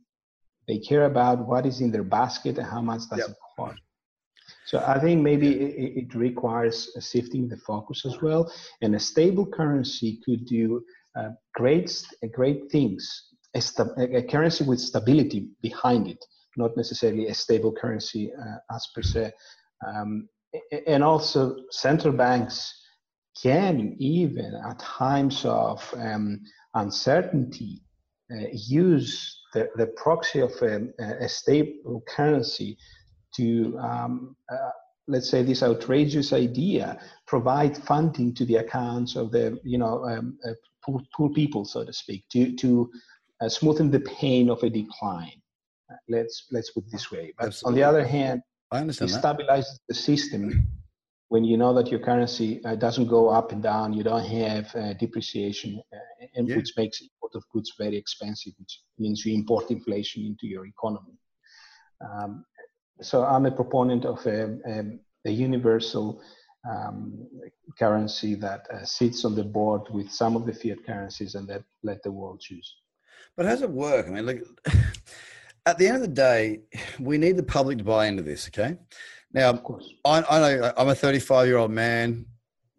They 0.68 0.78
care 0.78 1.04
about 1.04 1.46
what 1.46 1.66
is 1.66 1.80
in 1.80 1.90
their 1.90 2.04
basket 2.04 2.58
and 2.58 2.66
how 2.66 2.80
much 2.80 3.08
does 3.10 3.20
yep. 3.20 3.28
it 3.30 3.36
cost. 3.56 3.78
So 4.66 4.82
I 4.86 4.98
think 4.98 5.22
maybe 5.22 5.48
it, 5.52 6.04
it, 6.04 6.14
requires 6.14 6.90
shifting 7.00 7.48
the 7.48 7.56
focus 7.58 8.04
as 8.06 8.20
well. 8.20 8.50
And 8.82 8.94
a 8.94 8.98
stable 8.98 9.46
currency 9.46 10.20
could 10.24 10.46
do 10.46 10.82
uh, 11.16 11.30
great, 11.54 12.02
great 12.32 12.70
things. 12.70 13.28
A, 13.54 13.60
st- 13.60 13.96
a, 13.98 14.22
currency 14.22 14.64
with 14.64 14.80
stability 14.80 15.48
behind 15.62 16.08
it, 16.08 16.22
not 16.56 16.76
necessarily 16.76 17.28
a 17.28 17.34
stable 17.34 17.72
currency 17.72 18.32
uh, 18.32 18.74
as 18.74 18.86
per 18.94 19.02
se. 19.02 19.32
Um, 19.86 20.28
and 20.86 21.02
also 21.02 21.56
central 21.70 22.14
banks 22.14 22.83
can 23.40 23.96
even 23.98 24.54
at 24.68 24.78
times 24.78 25.44
of 25.44 25.82
um, 25.96 26.40
uncertainty 26.74 27.82
uh, 28.30 28.46
use 28.52 29.42
the, 29.52 29.68
the 29.76 29.86
proxy 29.88 30.40
of 30.40 30.52
a, 30.62 30.88
a 31.20 31.28
stable 31.28 32.02
currency 32.08 32.76
to 33.36 33.76
um, 33.78 34.36
uh, 34.50 34.70
let's 35.06 35.28
say 35.28 35.42
this 35.42 35.62
outrageous 35.62 36.32
idea 36.32 36.98
provide 37.26 37.76
funding 37.76 38.32
to 38.34 38.44
the 38.44 38.56
accounts 38.56 39.16
of 39.16 39.30
the 39.30 39.58
you 39.64 39.78
know 39.78 40.04
um, 40.04 40.38
uh, 40.48 40.52
poor, 40.84 41.00
poor, 41.14 41.30
people 41.30 41.64
so 41.64 41.84
to 41.84 41.92
speak 41.92 42.24
to 42.30 42.54
to 42.56 42.90
uh, 43.40 43.46
smoothen 43.46 43.90
the 43.90 44.00
pain 44.00 44.48
of 44.48 44.62
a 44.62 44.70
decline. 44.70 45.40
Let's 46.08 46.46
let's 46.50 46.70
put 46.70 46.84
it 46.84 46.92
this 46.92 47.10
way. 47.10 47.34
But 47.36 47.48
Absolutely. 47.48 47.82
on 47.82 47.92
the 47.92 47.98
other 47.98 48.06
hand 48.06 48.42
I 48.70 48.78
understand 48.78 49.10
it 49.10 49.14
stabilizes 49.14 49.78
the 49.88 49.94
system 49.94 50.66
when 51.34 51.44
you 51.44 51.56
know 51.56 51.74
that 51.74 51.90
your 51.90 51.98
currency 51.98 52.64
uh, 52.64 52.76
doesn't 52.76 53.08
go 53.08 53.28
up 53.28 53.50
and 53.50 53.60
down, 53.60 53.92
you 53.92 54.04
don't 54.04 54.24
have 54.24 54.72
uh, 54.76 54.92
depreciation, 54.92 55.82
uh, 55.92 56.26
and 56.36 56.48
yeah. 56.48 56.54
which 56.54 56.70
makes 56.76 57.00
import 57.00 57.32
of 57.34 57.42
goods 57.52 57.72
very 57.76 57.96
expensive, 57.96 58.52
which 58.60 58.78
means 59.00 59.26
you 59.26 59.34
import 59.34 59.68
inflation 59.68 60.24
into 60.24 60.46
your 60.46 60.64
economy. 60.64 61.18
Um, 62.08 62.44
so 63.02 63.24
I'm 63.24 63.46
a 63.46 63.50
proponent 63.50 64.04
of 64.04 64.24
a, 64.26 64.56
a, 64.64 64.82
a 65.24 65.32
universal 65.32 66.22
um, 66.70 67.26
currency 67.80 68.36
that 68.36 68.68
uh, 68.72 68.84
sits 68.84 69.24
on 69.24 69.34
the 69.34 69.42
board 69.42 69.82
with 69.90 70.12
some 70.12 70.36
of 70.36 70.46
the 70.46 70.54
fiat 70.54 70.86
currencies 70.86 71.34
and 71.34 71.48
that 71.48 71.64
let 71.82 72.00
the 72.04 72.12
world 72.12 72.42
choose. 72.42 72.76
But 73.36 73.46
how 73.46 73.52
does 73.52 73.62
it 73.62 73.70
work? 73.70 74.06
I 74.06 74.10
mean, 74.10 74.26
like 74.26 74.44
at 75.66 75.78
the 75.78 75.88
end 75.88 75.96
of 75.96 76.02
the 76.02 76.20
day, 76.28 76.60
we 77.00 77.18
need 77.18 77.36
the 77.36 77.42
public 77.42 77.78
to 77.78 77.84
buy 77.84 78.06
into 78.06 78.22
this. 78.22 78.46
Okay, 78.46 78.78
now, 79.34 79.50
of 79.50 79.64
course, 79.64 79.92
I, 80.04 80.24
I 80.30 80.38
know 80.38 80.64
uh, 80.64 80.72
I'm 80.76 80.88
a 80.88 80.94
35 80.94 81.46
year 81.48 81.58
old 81.58 81.72
man, 81.72 82.24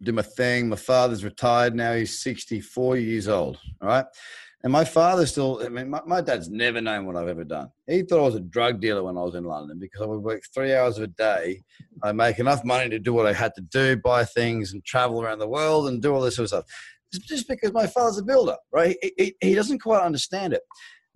do 0.02 0.12
my 0.12 0.22
thing. 0.22 0.70
My 0.70 0.76
father's 0.76 1.22
retired 1.22 1.74
now; 1.74 1.94
he's 1.94 2.18
64 2.22 2.96
years 2.96 3.28
old. 3.28 3.58
All 3.82 3.88
right, 3.88 4.06
and 4.62 4.72
my 4.72 4.84
father 4.84 5.26
still. 5.26 5.60
I 5.62 5.68
mean, 5.68 5.90
my, 5.90 6.00
my, 6.06 6.22
dad's 6.22 6.48
never 6.48 6.80
known 6.80 7.04
what 7.04 7.14
I've 7.14 7.28
ever 7.28 7.44
done. 7.44 7.68
He 7.86 8.02
thought 8.02 8.20
I 8.20 8.22
was 8.22 8.34
a 8.36 8.40
drug 8.40 8.80
dealer 8.80 9.02
when 9.02 9.18
I 9.18 9.22
was 9.22 9.34
in 9.34 9.44
London 9.44 9.78
because 9.78 10.00
I 10.00 10.06
would 10.06 10.22
work 10.22 10.42
three 10.54 10.74
hours 10.74 10.96
of 10.96 11.04
a 11.04 11.08
day. 11.08 11.62
I 12.02 12.12
make 12.12 12.38
enough 12.38 12.64
money 12.64 12.88
to 12.88 12.98
do 12.98 13.12
what 13.12 13.26
I 13.26 13.34
had 13.34 13.54
to 13.56 13.60
do, 13.60 13.98
buy 13.98 14.24
things, 14.24 14.72
and 14.72 14.82
travel 14.84 15.22
around 15.22 15.40
the 15.40 15.48
world 15.48 15.88
and 15.88 16.00
do 16.00 16.14
all 16.14 16.22
this 16.22 16.36
sort 16.36 16.44
of 16.44 16.48
stuff. 16.48 16.64
It's 17.12 17.26
just 17.26 17.48
because 17.48 17.72
my 17.72 17.86
father's 17.86 18.18
a 18.18 18.24
builder, 18.24 18.56
right? 18.72 18.96
He, 19.02 19.12
he, 19.16 19.36
he 19.40 19.54
doesn't 19.54 19.80
quite 19.80 20.02
understand 20.02 20.54
it. 20.54 20.62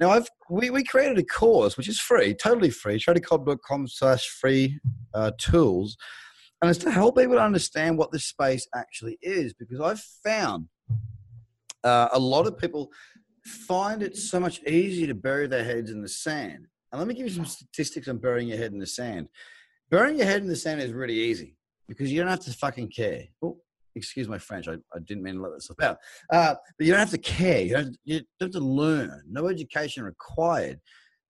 Now, 0.01 0.11
I've 0.11 0.29
we, 0.49 0.71
we 0.71 0.83
created 0.83 1.19
a 1.19 1.25
course 1.25 1.77
which 1.77 1.89
is 1.89 2.01
free, 2.01 2.35
totally 2.35 2.71
free, 2.71 2.99
tradercobb.com 2.99 3.87
slash 3.87 4.27
free 4.29 4.81
uh, 5.15 5.33
tools. 5.39 5.97
And 6.61 6.71
it's 6.71 6.81
to 6.81 6.91
help 6.91 7.17
people 7.17 7.39
understand 7.39 7.99
what 7.99 8.11
this 8.11 8.25
space 8.25 8.67
actually 8.75 9.19
is 9.23 9.53
because 9.53 9.81
I've 9.81 10.01
found 10.25 10.69
uh, 11.85 12.09
a 12.13 12.19
lot 12.19 12.47
of 12.47 12.59
people 12.59 12.91
find 13.45 14.03
it 14.03 14.17
so 14.17 14.41
much 14.41 14.63
easier 14.65 15.07
to 15.07 15.15
bury 15.15 15.47
their 15.47 15.65
heads 15.65 15.91
in 15.91 16.03
the 16.03 16.09
sand. 16.09 16.67
And 16.93 16.99
let 16.99 17.07
me 17.07 17.15
give 17.15 17.27
you 17.27 17.33
some 17.33 17.47
statistics 17.47 18.09
on 18.09 18.19
burying 18.19 18.49
your 18.49 18.59
head 18.59 18.73
in 18.73 18.79
the 18.79 18.87
sand. 18.87 19.29
Burying 19.91 20.19
your 20.19 20.27
head 20.27 20.43
in 20.43 20.49
the 20.49 20.57
sand 20.57 20.81
is 20.81 20.93
really 20.93 21.19
easy 21.19 21.57
because 21.89 22.11
you 22.13 22.21
don't 22.21 22.31
have 22.31 22.41
to 22.41 22.53
fucking 22.53 22.91
care. 22.91 23.25
Excuse 23.95 24.29
my 24.29 24.39
French, 24.39 24.69
I, 24.69 24.75
I 24.95 24.99
didn't 25.05 25.23
mean 25.23 25.37
to 25.37 25.43
let 25.43 25.53
this 25.53 25.71
out. 25.83 25.99
Uh, 26.31 26.55
but 26.79 26.87
you 26.87 26.93
don't 26.93 27.01
have 27.01 27.11
to 27.11 27.19
care. 27.19 27.61
You 27.63 27.75
don't, 27.75 27.97
you 28.05 28.21
don't 28.39 28.55
have 28.55 28.61
to 28.61 28.61
learn. 28.61 29.23
No 29.29 29.49
education 29.49 30.05
required. 30.05 30.81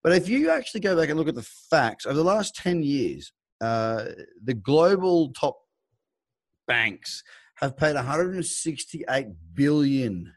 But 0.02 0.12
if 0.12 0.28
you 0.28 0.50
actually 0.50 0.80
go 0.80 0.96
back 0.96 1.08
and 1.08 1.18
look 1.18 1.28
at 1.28 1.34
the 1.34 1.48
facts 1.70 2.06
over 2.06 2.16
the 2.16 2.24
last 2.24 2.54
10 2.56 2.82
years, 2.82 3.32
uh, 3.60 4.06
the 4.42 4.54
global 4.54 5.32
top 5.32 5.58
banks 6.66 7.22
have 7.56 7.76
paid 7.76 7.94
168 7.94 9.26
billion 9.54 10.32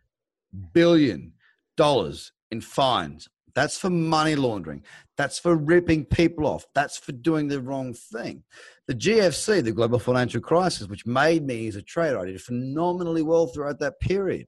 billion 0.73 1.33
dollars 1.77 2.31
in 2.51 2.61
fines. 2.61 3.27
That's 3.55 3.77
for 3.77 3.89
money 3.89 4.35
laundering. 4.35 4.83
That's 5.15 5.37
for 5.37 5.55
ripping 5.55 6.05
people 6.05 6.47
off. 6.47 6.65
That's 6.73 6.97
for 6.97 7.11
doing 7.11 7.47
the 7.47 7.61
wrong 7.61 7.93
thing. 7.93 8.43
The 8.87 8.95
GFC, 8.95 9.63
the 9.63 9.71
global 9.71 9.99
financial 9.99 10.41
crisis, 10.41 10.87
which 10.87 11.05
made 11.05 11.45
me 11.45 11.67
as 11.67 11.75
a 11.75 11.81
trader, 11.81 12.19
I 12.19 12.25
did 12.25 12.41
phenomenally 12.41 13.21
well 13.21 13.47
throughout 13.47 13.79
that 13.79 13.99
period. 13.99 14.47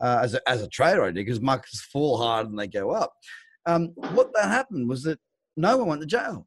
Uh, 0.00 0.20
as, 0.22 0.34
a, 0.34 0.48
as 0.48 0.62
a 0.62 0.68
trader, 0.68 1.02
I 1.02 1.06
did 1.06 1.16
because 1.16 1.40
markets 1.40 1.82
fall 1.82 2.16
hard 2.16 2.48
and 2.48 2.58
they 2.58 2.66
go 2.66 2.90
up. 2.90 3.12
Um, 3.66 3.88
what 4.14 4.32
that 4.34 4.48
happened 4.48 4.88
was 4.88 5.02
that 5.02 5.18
no 5.56 5.76
one 5.76 5.88
went 5.88 6.00
to 6.00 6.06
jail. 6.06 6.46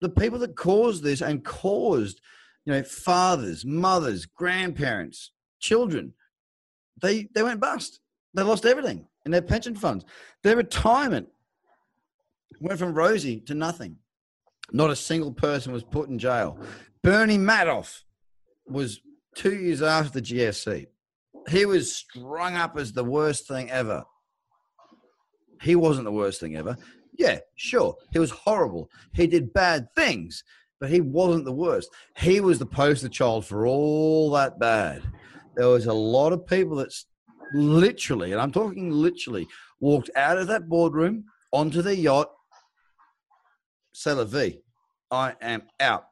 The 0.00 0.08
people 0.08 0.40
that 0.40 0.56
caused 0.56 1.04
this 1.04 1.20
and 1.20 1.44
caused, 1.44 2.20
you 2.64 2.72
know, 2.72 2.82
fathers, 2.82 3.64
mothers, 3.64 4.26
grandparents, 4.26 5.30
children 5.60 6.14
they 7.02 7.28
they 7.34 7.42
went 7.42 7.60
bust. 7.60 8.00
They 8.34 8.42
lost 8.42 8.64
everything 8.64 9.06
in 9.24 9.32
their 9.32 9.42
pension 9.42 9.74
funds. 9.74 10.04
Their 10.42 10.56
retirement 10.56 11.28
went 12.60 12.78
from 12.78 12.94
rosy 12.94 13.40
to 13.40 13.54
nothing. 13.54 13.96
Not 14.72 14.90
a 14.90 14.96
single 14.96 15.32
person 15.32 15.72
was 15.72 15.84
put 15.84 16.08
in 16.08 16.18
jail. 16.18 16.58
Bernie 17.02 17.38
Madoff 17.38 18.02
was 18.66 19.00
two 19.34 19.54
years 19.54 19.82
after 19.82 20.20
the 20.20 20.22
GFC. 20.22 20.86
He 21.48 21.66
was 21.66 21.94
strung 21.94 22.54
up 22.54 22.78
as 22.78 22.92
the 22.92 23.04
worst 23.04 23.48
thing 23.48 23.70
ever. 23.70 24.04
He 25.60 25.74
wasn't 25.74 26.04
the 26.04 26.12
worst 26.12 26.40
thing 26.40 26.56
ever. 26.56 26.76
Yeah, 27.18 27.40
sure. 27.56 27.96
He 28.12 28.18
was 28.18 28.30
horrible. 28.30 28.90
He 29.12 29.26
did 29.26 29.52
bad 29.52 29.88
things, 29.94 30.44
but 30.80 30.90
he 30.90 31.00
wasn't 31.00 31.44
the 31.44 31.52
worst. 31.52 31.90
He 32.16 32.40
was 32.40 32.58
the 32.58 32.66
poster 32.66 33.08
child 33.08 33.44
for 33.44 33.66
all 33.66 34.30
that 34.32 34.58
bad. 34.58 35.02
There 35.56 35.68
was 35.68 35.86
a 35.86 35.92
lot 35.92 36.32
of 36.32 36.46
people 36.46 36.76
that 36.76 36.92
literally, 37.54 38.32
and 38.32 38.40
I'm 38.40 38.52
talking 38.52 38.90
literally, 38.90 39.46
walked 39.80 40.10
out 40.16 40.38
of 40.38 40.46
that 40.48 40.68
boardroom 40.68 41.24
onto 41.52 41.82
the 41.82 41.96
yacht, 41.96 42.30
c'est 43.92 44.14
la 44.14 44.24
vie. 44.24 44.58
I 45.10 45.34
am 45.40 45.62
out. 45.80 46.04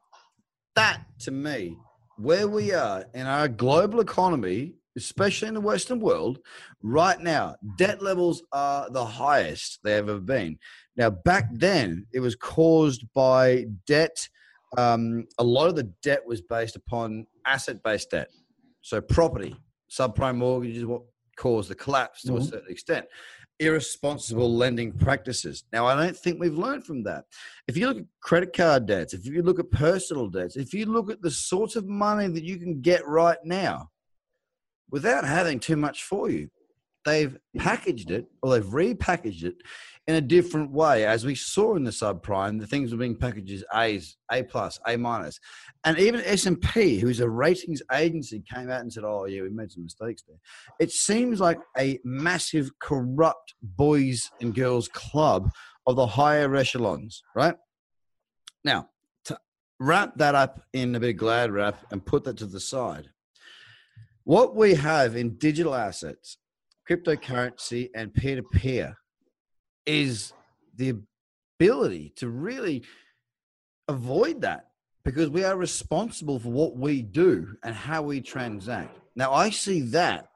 That 0.75 1.01
to 1.21 1.31
me, 1.31 1.77
where 2.17 2.47
we 2.47 2.73
are 2.73 3.05
in 3.13 3.25
our 3.25 3.47
global 3.47 3.99
economy, 3.99 4.75
especially 4.95 5.47
in 5.47 5.53
the 5.55 5.61
Western 5.61 5.99
world, 5.99 6.39
right 6.83 7.19
now, 7.19 7.55
debt 7.77 8.01
levels 8.01 8.43
are 8.51 8.89
the 8.89 9.03
highest 9.03 9.79
they've 9.83 9.97
ever 9.97 10.19
been. 10.19 10.57
Now, 10.95 11.09
back 11.09 11.49
then, 11.51 12.05
it 12.13 12.19
was 12.19 12.35
caused 12.35 13.05
by 13.13 13.65
debt. 13.87 14.27
Um, 14.77 15.25
a 15.39 15.43
lot 15.43 15.67
of 15.67 15.75
the 15.75 15.91
debt 16.03 16.21
was 16.25 16.41
based 16.41 16.75
upon 16.75 17.25
asset 17.45 17.81
based 17.83 18.11
debt. 18.11 18.29
So, 18.81 19.01
property, 19.01 19.55
subprime 19.89 20.37
mortgages, 20.37 20.85
what 20.85 21.01
caused 21.41 21.71
the 21.71 21.75
collapse 21.75 22.21
to 22.21 22.33
mm-hmm. 22.33 22.41
a 22.41 22.45
certain 22.45 22.71
extent. 22.71 23.05
Irresponsible 23.59 24.55
lending 24.55 24.91
practices. 24.91 25.63
Now, 25.73 25.87
I 25.87 25.95
don't 25.95 26.15
think 26.15 26.39
we've 26.39 26.57
learned 26.57 26.85
from 26.85 27.03
that. 27.03 27.25
If 27.67 27.77
you 27.77 27.87
look 27.87 27.97
at 27.97 28.05
credit 28.21 28.53
card 28.55 28.85
debts, 28.85 29.13
if 29.15 29.25
you 29.25 29.41
look 29.41 29.59
at 29.59 29.71
personal 29.71 30.29
debts, 30.29 30.55
if 30.55 30.71
you 30.71 30.85
look 30.85 31.09
at 31.09 31.21
the 31.21 31.31
sorts 31.31 31.75
of 31.75 31.87
money 31.87 32.27
that 32.27 32.43
you 32.43 32.57
can 32.57 32.81
get 32.81 33.07
right 33.07 33.39
now 33.43 33.89
without 34.91 35.25
having 35.25 35.59
too 35.59 35.77
much 35.77 36.03
for 36.03 36.29
you, 36.29 36.47
they've 37.05 37.35
packaged 37.57 38.11
it 38.11 38.27
or 38.43 38.51
they've 38.51 38.65
repackaged 38.65 39.43
it 39.43 39.55
in 40.07 40.15
a 40.15 40.21
different 40.21 40.71
way. 40.71 41.05
As 41.05 41.25
we 41.25 41.35
saw 41.35 41.75
in 41.75 41.83
the 41.83 41.91
subprime, 41.91 42.59
the 42.59 42.67
things 42.67 42.91
were 42.91 42.97
being 42.97 43.15
packaged 43.15 43.51
as 43.51 43.63
A's, 43.73 44.17
A 44.31 44.43
plus, 44.43 44.79
A 44.87 44.97
minus, 44.97 45.39
and 45.83 45.97
even 45.99 46.21
S&P, 46.21 46.99
who's 46.99 47.19
a 47.19 47.29
ratings 47.29 47.81
agency, 47.93 48.43
came 48.51 48.69
out 48.69 48.81
and 48.81 48.91
said, 48.91 49.03
"Oh 49.03 49.25
yeah, 49.25 49.41
we 49.41 49.49
made 49.49 49.71
some 49.71 49.83
mistakes 49.83 50.23
there." 50.27 50.37
It 50.79 50.91
seems 50.91 51.39
like 51.39 51.59
a 51.77 51.99
massive 52.03 52.71
corrupt 52.79 53.53
boys 53.61 54.29
and 54.41 54.55
girls 54.55 54.87
club 54.87 55.51
of 55.85 55.95
the 55.95 56.07
higher 56.07 56.55
echelons, 56.55 57.21
right? 57.35 57.55
Now, 58.63 58.89
to 59.25 59.37
wrap 59.79 60.15
that 60.17 60.35
up 60.35 60.61
in 60.73 60.95
a 60.95 60.99
bit 60.99 61.11
of 61.11 61.17
glad 61.17 61.51
wrap 61.51 61.85
and 61.91 62.05
put 62.05 62.23
that 62.23 62.37
to 62.37 62.45
the 62.45 62.59
side, 62.59 63.09
what 64.23 64.55
we 64.55 64.75
have 64.75 65.15
in 65.15 65.37
digital 65.37 65.75
assets, 65.75 66.37
cryptocurrency, 66.89 67.89
and 67.95 68.13
peer 68.13 68.35
to 68.35 68.43
peer 68.43 68.97
is 69.85 70.33
the 70.75 70.95
ability 71.59 72.13
to 72.17 72.29
really 72.29 72.83
avoid 73.87 74.41
that 74.41 74.67
because 75.03 75.29
we 75.29 75.43
are 75.43 75.57
responsible 75.57 76.39
for 76.39 76.49
what 76.49 76.77
we 76.77 77.01
do 77.01 77.55
and 77.63 77.75
how 77.75 78.01
we 78.01 78.21
transact. 78.21 78.97
Now, 79.15 79.33
I 79.33 79.49
see 79.49 79.81
that 79.81 80.29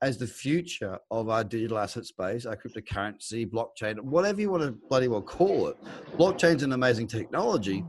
as 0.00 0.18
the 0.18 0.26
future 0.26 0.98
of 1.10 1.28
our 1.28 1.44
digital 1.44 1.78
asset 1.78 2.04
space, 2.04 2.44
our 2.44 2.56
cryptocurrency, 2.56 3.48
blockchain, 3.48 4.00
whatever 4.00 4.40
you 4.40 4.50
want 4.50 4.62
to 4.62 4.72
bloody 4.88 5.06
well 5.06 5.22
call 5.22 5.68
it. 5.68 5.76
Blockchain's 6.16 6.64
an 6.64 6.72
amazing 6.72 7.06
technology, 7.06 7.84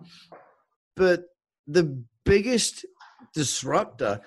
but 0.95 1.23
the 1.67 2.03
biggest 2.23 2.85
disruptor 3.33 4.21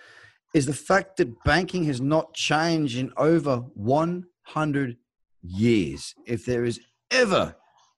is 0.52 0.66
the 0.66 0.72
fact 0.72 1.16
that 1.18 1.44
banking 1.44 1.84
has 1.84 2.00
not 2.00 2.34
changed 2.34 2.98
in 2.98 3.12
over 3.16 3.58
100 3.74 4.96
years. 5.42 6.14
If 6.26 6.44
there 6.44 6.64
has 6.64 6.80
ever 7.10 7.54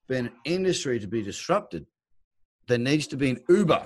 been 0.09 0.27
an 0.27 0.33
industry 0.45 0.99
to 1.01 1.07
be 1.07 1.23
disrupted, 1.23 1.87
there 2.67 2.79
needs 2.79 3.07
to 3.09 3.17
be 3.17 3.31
an 3.31 3.41
Uber. 3.49 3.83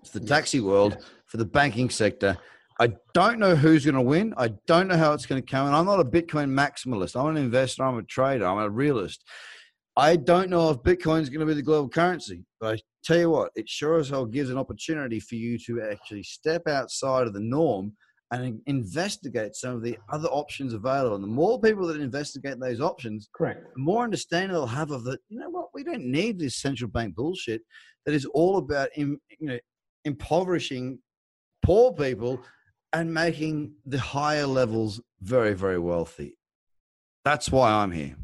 It's 0.00 0.10
the 0.10 0.20
taxi 0.20 0.60
world 0.60 1.04
for 1.26 1.36
the 1.36 1.44
banking 1.44 1.90
sector. 1.90 2.36
I 2.80 2.92
don't 3.12 3.38
know 3.38 3.56
who's 3.56 3.84
going 3.84 3.96
to 3.96 4.00
win. 4.00 4.34
I 4.36 4.48
don't 4.66 4.86
know 4.86 4.96
how 4.96 5.12
it's 5.12 5.26
going 5.26 5.42
to 5.42 5.46
come. 5.46 5.66
And 5.66 5.74
I'm 5.74 5.86
not 5.86 6.00
a 6.00 6.04
Bitcoin 6.04 6.50
maximalist. 6.50 7.18
I'm 7.18 7.36
an 7.36 7.42
investor. 7.42 7.84
I'm 7.84 7.98
a 7.98 8.02
trader. 8.04 8.46
I'm 8.46 8.58
a 8.58 8.70
realist. 8.70 9.24
I 9.96 10.14
don't 10.14 10.48
know 10.48 10.70
if 10.70 10.78
Bitcoin 10.78 11.22
is 11.22 11.28
going 11.28 11.40
to 11.40 11.46
be 11.46 11.54
the 11.54 11.62
global 11.62 11.88
currency, 11.88 12.44
but 12.60 12.76
I 12.76 12.80
tell 13.02 13.18
you 13.18 13.30
what, 13.30 13.50
it 13.56 13.68
sure 13.68 13.98
as 13.98 14.08
hell 14.08 14.26
gives 14.26 14.48
an 14.48 14.56
opportunity 14.56 15.18
for 15.18 15.34
you 15.34 15.58
to 15.66 15.82
actually 15.82 16.22
step 16.22 16.68
outside 16.68 17.26
of 17.26 17.32
the 17.32 17.40
norm 17.40 17.94
and 18.30 18.60
investigate 18.66 19.54
some 19.54 19.74
of 19.74 19.82
the 19.82 19.98
other 20.12 20.28
options 20.28 20.74
available. 20.74 21.14
And 21.14 21.24
the 21.24 21.28
more 21.28 21.60
people 21.60 21.86
that 21.86 22.00
investigate 22.00 22.60
those 22.60 22.80
options, 22.80 23.28
correct, 23.34 23.74
the 23.74 23.80
more 23.80 24.04
understanding 24.04 24.52
they'll 24.52 24.66
have 24.66 24.90
of 24.90 25.04
that. 25.04 25.20
You 25.28 25.38
know 25.40 25.50
what? 25.50 25.68
We 25.74 25.84
don't 25.84 26.04
need 26.04 26.38
this 26.38 26.56
central 26.56 26.90
bank 26.90 27.14
bullshit 27.14 27.62
that 28.04 28.14
is 28.14 28.26
all 28.26 28.58
about 28.58 28.90
you 28.96 29.18
know 29.40 29.58
impoverishing 30.04 30.98
poor 31.62 31.92
people 31.92 32.40
and 32.92 33.12
making 33.12 33.72
the 33.86 33.98
higher 33.98 34.46
levels 34.46 35.00
very 35.20 35.54
very 35.54 35.78
wealthy. 35.78 36.36
That's 37.24 37.50
why 37.50 37.70
I'm 37.70 37.92
here. 37.92 38.16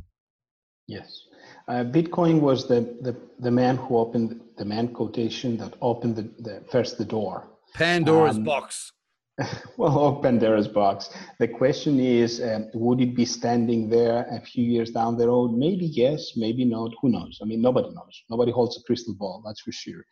Yes. 0.87 1.27
Uh, 1.67 1.85
Bitcoin 1.85 2.41
was 2.41 2.69
the, 2.69 2.81
the, 3.01 3.17
the 3.39 3.51
man 3.51 3.77
who 3.77 3.97
opened 3.97 4.41
the 4.59 4.65
man 4.65 4.89
quotation 4.89 5.57
that 5.57 5.75
opened 5.81 6.17
the, 6.17 6.23
the 6.39 6.63
first 6.71 6.99
the 6.99 7.05
door. 7.05 7.49
Pandora's 7.75 8.37
um, 8.37 8.45
box. 8.45 8.93
well, 9.77 9.99
open 9.99 10.39
Pandora's 10.39 10.69
box. 10.69 11.11
The 11.41 11.49
question 11.49 11.99
is, 11.99 12.41
um, 12.41 12.69
would 12.75 13.01
it 13.01 13.17
be 13.17 13.25
standing 13.25 13.89
there 13.89 14.27
a 14.31 14.41
few 14.41 14.65
years 14.65 14.91
down 14.91 15.19
the 15.19 15.27
road? 15.27 15.53
Maybe 15.53 15.87
yes, 15.87 16.33
maybe 16.37 16.65
not. 16.65 16.93
Who 17.01 17.09
knows? 17.09 17.41
I 17.43 17.45
mean, 17.45 17.61
nobody 17.61 17.89
knows. 17.89 18.23
Nobody 18.31 18.53
holds 18.53 18.79
a 18.79 18.83
crystal 18.85 19.15
ball. 19.15 19.43
That's 19.45 19.61
for 19.61 19.73
sure. 19.73 20.05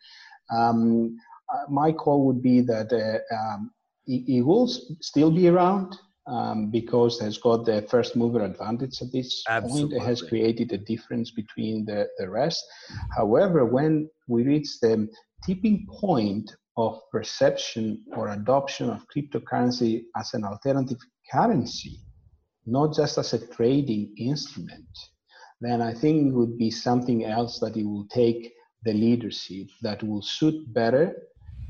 Um, 0.53 1.15
uh, 1.53 1.63
my 1.69 1.91
call 1.91 2.25
would 2.25 2.41
be 2.41 2.61
that 2.61 2.91
uh, 2.91 3.35
um, 3.35 3.71
it, 4.07 4.23
it, 4.27 4.41
will 4.41 4.67
still 4.67 5.31
be 5.31 5.47
around 5.47 5.95
um, 6.27 6.69
because 6.69 7.21
it 7.21 7.25
has 7.25 7.37
got 7.37 7.65
the 7.65 7.81
first 7.83 8.17
mover 8.17 8.43
advantage 8.43 9.01
at 9.01 9.11
this 9.13 9.43
Absolutely. 9.47 9.97
point. 9.97 10.03
It 10.03 10.05
has 10.05 10.21
created 10.21 10.73
a 10.73 10.77
difference 10.77 11.31
between 11.31 11.85
the, 11.85 12.07
the 12.17 12.29
rest. 12.29 12.61
However, 13.15 13.65
when 13.65 14.09
we 14.27 14.43
reach 14.43 14.79
the 14.81 15.07
tipping 15.45 15.87
point 15.89 16.53
of 16.77 16.99
perception 17.11 18.03
or 18.15 18.29
adoption 18.29 18.89
of 18.89 19.05
cryptocurrency 19.15 20.03
as 20.17 20.33
an 20.33 20.43
alternative 20.43 20.97
currency, 21.31 21.99
not 22.65 22.95
just 22.95 23.17
as 23.17 23.33
a 23.33 23.47
trading 23.47 24.13
instrument, 24.17 24.87
then 25.61 25.81
I 25.81 25.93
think 25.93 26.27
it 26.27 26.33
would 26.33 26.57
be 26.57 26.71
something 26.71 27.25
else 27.25 27.59
that 27.59 27.77
it 27.77 27.85
will 27.85 28.07
take 28.07 28.53
the 28.83 28.93
leadership 28.93 29.67
that 29.81 30.03
will 30.03 30.21
suit 30.21 30.73
better 30.73 31.15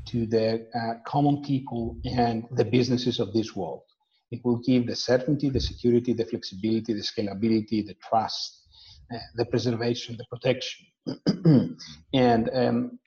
to 0.06 0.26
the 0.26 0.66
uh, 0.74 0.94
common 1.06 1.42
people 1.42 1.96
and 2.04 2.44
the 2.52 2.64
businesses 2.64 3.20
of 3.20 3.32
this 3.32 3.54
world. 3.54 3.82
It 4.30 4.40
will 4.44 4.58
give 4.58 4.86
the 4.86 4.96
certainty, 4.96 5.48
the 5.48 5.60
security, 5.60 6.12
the 6.12 6.24
flexibility, 6.24 6.92
the 6.92 7.02
scalability, 7.02 7.86
the 7.86 7.94
trust, 8.06 8.62
uh, 9.14 9.18
the 9.36 9.44
preservation, 9.44 10.16
the 10.16 10.26
protection. 10.28 10.86
and 12.14 12.50
um, 12.52 12.98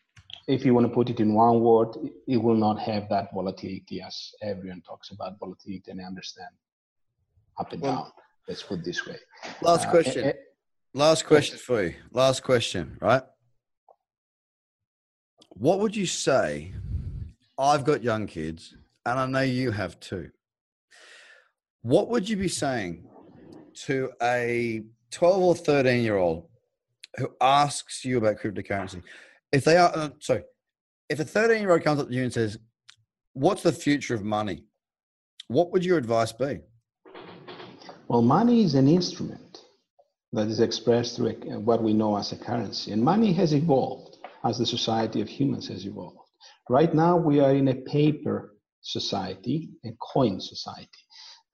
if 0.48 0.64
you 0.64 0.74
want 0.74 0.88
to 0.88 0.94
put 0.94 1.10
it 1.10 1.20
in 1.20 1.34
one 1.34 1.60
word, 1.60 1.90
it 2.26 2.38
will 2.38 2.56
not 2.56 2.80
have 2.80 3.10
that 3.10 3.34
volatility 3.34 4.02
as 4.02 4.32
everyone 4.42 4.82
talks 4.82 5.12
about 5.12 5.38
volatility 5.40 5.92
and 5.92 6.02
I 6.02 6.06
understand 6.06 6.50
up 7.60 7.74
and 7.74 7.82
well, 7.82 7.96
down. 7.96 8.12
Let's 8.48 8.64
put 8.64 8.84
this 8.84 9.06
way. 9.06 9.18
Last 9.62 9.88
uh, 9.88 9.92
question. 9.92 10.26
Uh, 10.26 10.34
last 10.94 11.26
question 11.26 11.58
for 11.58 11.84
you. 11.84 11.96
Last 12.12 12.44
question, 12.44 12.98
right? 13.02 13.24
What 15.50 15.80
would 15.80 15.96
you 15.96 16.06
say? 16.06 16.74
I've 17.60 17.84
got 17.84 18.04
young 18.04 18.28
kids, 18.28 18.76
and 19.06 19.20
I 19.20 19.26
know 19.26 19.42
you 19.42 19.72
have 19.72 20.00
too. 20.00 20.30
What 21.82 22.10
would 22.10 22.30
you 22.30 22.38
be 22.38 22.48
saying 22.48 23.10
to 23.86 24.12
a 24.22 24.84
12 25.12 25.42
or 25.42 25.56
13 25.56 26.04
year 26.04 26.18
old 26.18 26.48
who 27.16 27.30
asks 27.42 28.06
you 28.06 28.20
about 28.20 28.38
cryptocurrency? 28.38 29.02
If 29.52 29.64
they 29.64 29.78
are 29.78 29.92
uh, 29.94 30.10
sorry, 30.20 30.44
if 31.10 31.20
a 31.20 31.26
13 31.26 31.62
year 31.62 31.72
old 31.72 31.84
comes 31.84 32.00
up 32.02 32.08
to 32.08 32.14
you 32.14 32.24
and 32.24 32.34
says, 32.34 32.58
"What's 33.34 33.64
the 33.64 33.72
future 33.72 34.16
of 34.16 34.24
money?" 34.24 34.64
What 35.48 35.72
would 35.72 35.86
your 35.86 35.98
advice 35.98 36.34
be? 36.34 36.60
Well, 38.10 38.22
money 38.22 38.64
is 38.64 38.76
an 38.76 38.90
instrument 38.90 39.60
that 40.34 40.48
is 40.48 40.60
expressed 40.60 41.16
through 41.16 41.32
what 41.62 41.82
we 41.82 41.94
know 41.94 42.18
as 42.18 42.34
a 42.34 42.38
currency, 42.38 42.92
and 42.92 43.02
money 43.02 43.32
has 43.34 43.54
evolved 43.54 44.18
as 44.44 44.58
the 44.58 44.66
society 44.66 45.22
of 45.22 45.30
humans 45.30 45.68
has 45.70 45.86
evolved. 45.86 46.18
Right 46.70 46.94
now, 46.94 47.16
we 47.16 47.40
are 47.40 47.56
in 47.56 47.70
a 47.70 47.76
paper 47.76 48.58
society, 48.82 49.70
a 49.86 49.92
coin 50.00 50.42
society. 50.42 50.90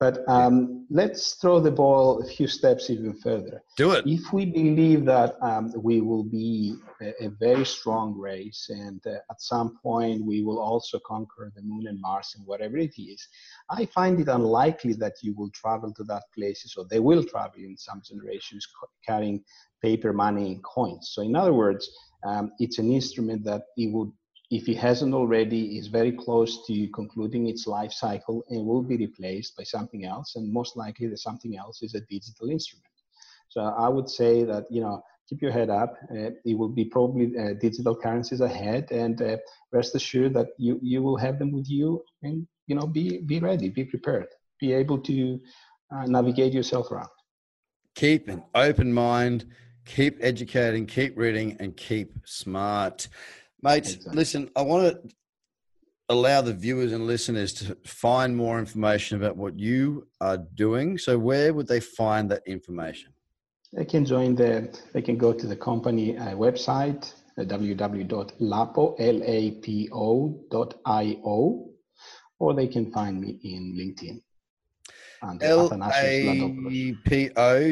But 0.04 0.28
um, 0.28 0.86
let's 0.90 1.36
throw 1.36 1.62
the 1.62 1.72
ball 1.72 2.22
a 2.22 2.26
few 2.26 2.46
steps 2.46 2.90
even 2.90 3.14
further. 3.14 3.64
Do 3.78 3.92
it. 3.92 4.06
If 4.06 4.34
we 4.34 4.44
believe 4.46 5.06
that 5.06 5.36
um, 5.42 5.72
we 5.78 6.02
will 6.02 6.26
be 6.26 6.76
a, 7.02 7.28
a, 7.28 7.30
very 7.40 7.66
strong 7.66 8.14
race 8.20 8.68
and 8.70 9.00
uh, 9.08 9.32
at 9.32 9.40
some 9.40 9.78
point 9.82 10.26
we 10.26 10.44
will 10.44 10.60
also 10.60 11.00
conquer 11.08 11.54
the 11.56 11.62
moon 11.62 11.88
and 11.88 12.02
Mars 12.02 12.34
and 12.36 12.46
whatever 12.46 12.78
it 12.78 12.96
is, 12.98 13.26
I 13.70 13.86
find 13.86 14.20
it 14.20 14.28
unlikely 14.28 14.92
that 15.04 15.14
you 15.22 15.34
will 15.38 15.52
travel 15.52 15.94
to 15.94 16.04
that 16.12 16.24
places 16.36 16.76
or 16.78 16.84
they 16.90 17.00
will 17.00 17.24
travel 17.24 17.60
in 17.60 17.78
some 17.78 18.02
generations 18.06 18.68
carrying 19.08 19.42
paper 19.82 20.12
money 20.12 20.48
and 20.52 20.64
coins. 20.66 21.12
So, 21.14 21.22
in 21.22 21.34
other 21.38 21.54
words, 21.54 21.90
um, 22.26 22.52
it's 22.60 22.78
an 22.78 22.92
instrument 22.92 23.46
that 23.46 23.64
it 23.78 23.90
would 23.94 24.12
if 24.54 24.70
it 24.70 24.78
hasn't 24.78 25.16
already, 25.16 25.78
is 25.80 25.88
very 25.88 26.12
close 26.12 26.64
to 26.68 26.88
concluding 26.90 27.48
its 27.48 27.66
life 27.66 27.92
cycle 27.92 28.44
and 28.50 28.64
will 28.64 28.84
be 28.84 28.98
replaced 28.98 29.58
by 29.58 29.64
something 29.64 30.06
else. 30.06 30.36
And 30.36 30.54
most 30.54 30.78
likely, 30.78 31.08
the 31.08 31.18
something 31.18 31.58
else 31.58 31.82
is 31.82 31.96
a 31.96 32.02
digital 32.02 32.52
instrument. 32.52 32.94
So 33.50 33.62
I 33.62 33.90
would 33.90 34.08
say 34.08 34.44
that 34.44 34.66
you 34.70 34.82
know 34.82 35.02
keep 35.28 35.42
your 35.42 35.52
head 35.52 35.72
up. 35.72 35.96
Uh, 36.12 36.32
it 36.46 36.56
will 36.56 36.70
be 36.70 36.86
probably 36.86 37.36
uh, 37.36 37.54
digital 37.60 37.96
currencies 37.96 38.42
ahead, 38.42 38.92
and 38.92 39.20
uh, 39.24 39.38
rest 39.72 39.96
assured 39.96 40.36
that 40.36 40.50
you 40.60 40.80
you 40.84 41.02
will 41.02 41.18
have 41.18 41.40
them 41.40 41.52
with 41.52 41.68
you, 41.68 42.04
and 42.22 42.46
you 42.68 42.76
know 42.76 42.86
be 42.86 43.22
be 43.22 43.40
ready, 43.40 43.70
be 43.70 43.86
prepared, 43.86 44.28
be 44.60 44.72
able 44.72 45.00
to 45.00 45.40
uh, 45.94 46.06
navigate 46.06 46.54
yourself 46.54 46.92
around. 46.92 47.14
Keep 47.96 48.28
an 48.28 48.44
open 48.54 48.94
mind. 48.94 49.46
Keep 49.86 50.20
educating. 50.22 50.86
Keep 50.86 51.18
reading, 51.18 51.58
and 51.60 51.76
keep 51.76 52.20
smart. 52.26 53.08
Mate, 53.64 53.78
exactly. 53.78 54.14
listen, 54.14 54.50
I 54.56 54.62
want 54.62 54.84
to 54.84 55.00
allow 56.10 56.42
the 56.42 56.54
viewers 56.54 56.92
and 56.92 57.08
listeners 57.08 57.54
to 57.54 57.78
find 57.86 58.36
more 58.36 58.60
information 58.60 59.18
about 59.18 59.38
what 59.38 59.58
you 59.58 60.08
are 60.20 60.38
doing. 60.38 60.98
So, 60.98 61.18
where 61.18 61.54
would 61.54 61.68
they 61.68 61.80
find 61.80 62.30
that 62.32 62.44
information? 62.46 63.14
They 63.72 63.86
can 63.86 64.06
join 64.06 64.36
the, 64.36 64.78
they 64.94 65.02
can 65.02 65.18
go 65.18 65.32
to 65.34 65.48
the 65.48 65.56
company 65.56 66.18
uh, 66.18 66.36
website, 66.36 67.14
uh, 67.40 67.44
www.lapo, 67.44 68.96
L-A-P-O, 69.00 70.10
or 72.40 72.54
they 72.54 72.68
can 72.68 72.92
find 72.92 73.20
me 73.22 73.40
in 73.44 73.74
LinkedIn. 73.80 74.22
L-A-P-O 75.42 76.54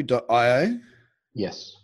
dot 0.02 0.24
I-O? 0.30 0.78
Yes. 1.34 1.76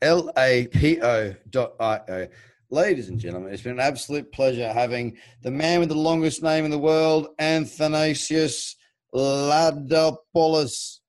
L-A-P-O 0.00 1.34
dot 1.50 1.74
I-O. 1.78 2.26
Ladies 2.72 3.10
and 3.10 3.20
gentlemen, 3.20 3.52
it's 3.52 3.62
been 3.62 3.72
an 3.72 3.80
absolute 3.80 4.32
pleasure 4.32 4.72
having 4.72 5.18
the 5.42 5.50
man 5.50 5.78
with 5.78 5.90
the 5.90 5.94
longest 5.94 6.42
name 6.42 6.64
in 6.64 6.70
the 6.70 6.78
world, 6.78 7.28
Athanasios 7.38 8.76
Ladopoulos. 9.14 11.00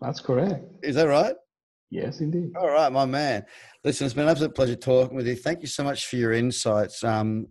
That's 0.00 0.20
correct. 0.20 0.64
Is 0.82 0.94
that 0.94 1.06
right? 1.06 1.34
Yes, 1.90 2.20
indeed. 2.20 2.52
All 2.56 2.70
right, 2.70 2.90
my 2.90 3.04
man. 3.04 3.44
Listen, 3.84 4.06
it's 4.06 4.14
been 4.14 4.24
an 4.24 4.30
absolute 4.30 4.54
pleasure 4.54 4.76
talking 4.76 5.14
with 5.14 5.26
you. 5.26 5.36
Thank 5.36 5.60
you 5.60 5.66
so 5.66 5.84
much 5.84 6.06
for 6.06 6.16
your 6.16 6.32
insights. 6.32 7.04
Um, 7.04 7.48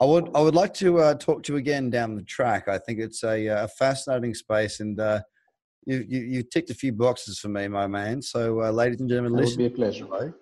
I 0.00 0.04
would 0.04 0.30
I 0.32 0.40
would 0.40 0.54
like 0.54 0.72
to 0.74 1.00
uh, 1.00 1.14
talk 1.14 1.42
to 1.42 1.54
you 1.54 1.58
again 1.58 1.90
down 1.90 2.14
the 2.14 2.22
track. 2.22 2.68
I 2.68 2.78
think 2.78 3.00
it's 3.00 3.24
a, 3.24 3.48
uh, 3.48 3.64
a 3.64 3.68
fascinating 3.68 4.34
space, 4.34 4.78
and 4.78 5.00
uh, 5.00 5.22
you, 5.86 6.04
you 6.08 6.20
you 6.20 6.42
ticked 6.44 6.70
a 6.70 6.74
few 6.74 6.92
boxes 6.92 7.40
for 7.40 7.48
me, 7.48 7.66
my 7.66 7.88
man. 7.88 8.22
So, 8.22 8.62
uh, 8.62 8.70
ladies 8.70 9.00
and 9.00 9.08
gentlemen, 9.08 9.40
it 9.40 9.42
listen. 9.42 9.60
Would 9.60 9.70
be 9.70 9.74
a 9.74 9.76
pleasure. 9.76 10.34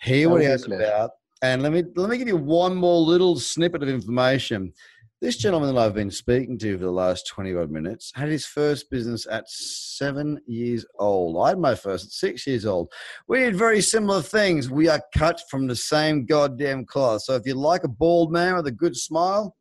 Hear 0.00 0.28
what 0.28 0.40
he 0.40 0.46
has 0.46 0.66
about 0.66 1.10
and 1.42 1.62
let 1.62 1.72
me 1.72 1.82
let 1.96 2.08
me 2.08 2.18
give 2.18 2.28
you 2.28 2.36
one 2.36 2.74
more 2.74 3.00
little 3.00 3.38
snippet 3.38 3.82
of 3.82 3.88
information. 3.88 4.72
This 5.20 5.36
gentleman 5.36 5.74
that 5.74 5.80
I've 5.80 5.94
been 5.94 6.10
speaking 6.10 6.58
to 6.58 6.76
for 6.76 6.84
the 6.84 6.90
last 6.90 7.26
20 7.28 7.54
odd 7.54 7.70
minutes 7.70 8.12
had 8.14 8.28
his 8.28 8.44
first 8.44 8.90
business 8.90 9.26
at 9.26 9.48
seven 9.48 10.38
years 10.46 10.84
old. 10.98 11.42
I 11.42 11.50
had 11.50 11.58
my 11.58 11.74
first 11.74 12.06
at 12.06 12.12
six 12.12 12.46
years 12.46 12.66
old. 12.66 12.92
We 13.26 13.38
did 13.38 13.56
very 13.56 13.80
similar 13.80 14.20
things. 14.20 14.70
We 14.70 14.88
are 14.88 15.00
cut 15.16 15.40
from 15.48 15.66
the 15.66 15.76
same 15.76 16.26
goddamn 16.26 16.84
cloth. 16.84 17.22
So 17.22 17.36
if 17.36 17.46
you 17.46 17.54
like 17.54 17.84
a 17.84 17.88
bald 17.88 18.32
man 18.32 18.54
with 18.56 18.66
a 18.66 18.72
good 18.72 18.94
smile, 18.94 19.56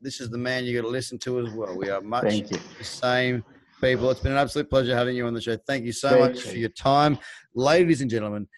this 0.00 0.20
is 0.20 0.30
the 0.30 0.38
man 0.38 0.64
you 0.64 0.74
got 0.74 0.86
to 0.86 0.92
listen 0.92 1.18
to 1.20 1.46
as 1.46 1.52
well. 1.52 1.76
We 1.76 1.90
are 1.90 2.00
much 2.00 2.24
the 2.24 2.60
same 2.82 3.44
people. 3.80 4.10
It's 4.10 4.20
been 4.20 4.32
an 4.32 4.38
absolute 4.38 4.68
pleasure 4.68 4.96
having 4.96 5.14
you 5.14 5.26
on 5.26 5.34
the 5.34 5.40
show. 5.40 5.56
Thank 5.66 5.84
you 5.84 5.92
so 5.92 6.08
Great 6.08 6.20
much 6.20 6.42
for 6.42 6.56
your 6.56 6.70
time. 6.70 7.18
Ladies 7.54 8.00
and 8.00 8.10
gentlemen, 8.10 8.48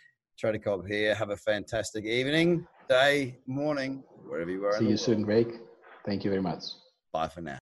Tradikov 0.42 0.87
here. 0.88 1.14
Have 1.14 1.31
a 1.31 1.37
fantastic 1.37 2.05
evening, 2.05 2.66
day, 2.88 3.38
morning, 3.46 4.03
wherever 4.29 4.51
you 4.51 4.64
are. 4.64 4.79
See 4.79 4.88
you 4.88 4.96
soon, 4.96 5.22
Greg. 5.22 5.61
Thank 6.05 6.25
you 6.25 6.31
very 6.31 6.42
much. 6.42 6.64
Bye 7.12 7.29
for 7.29 7.40
now. 7.40 7.55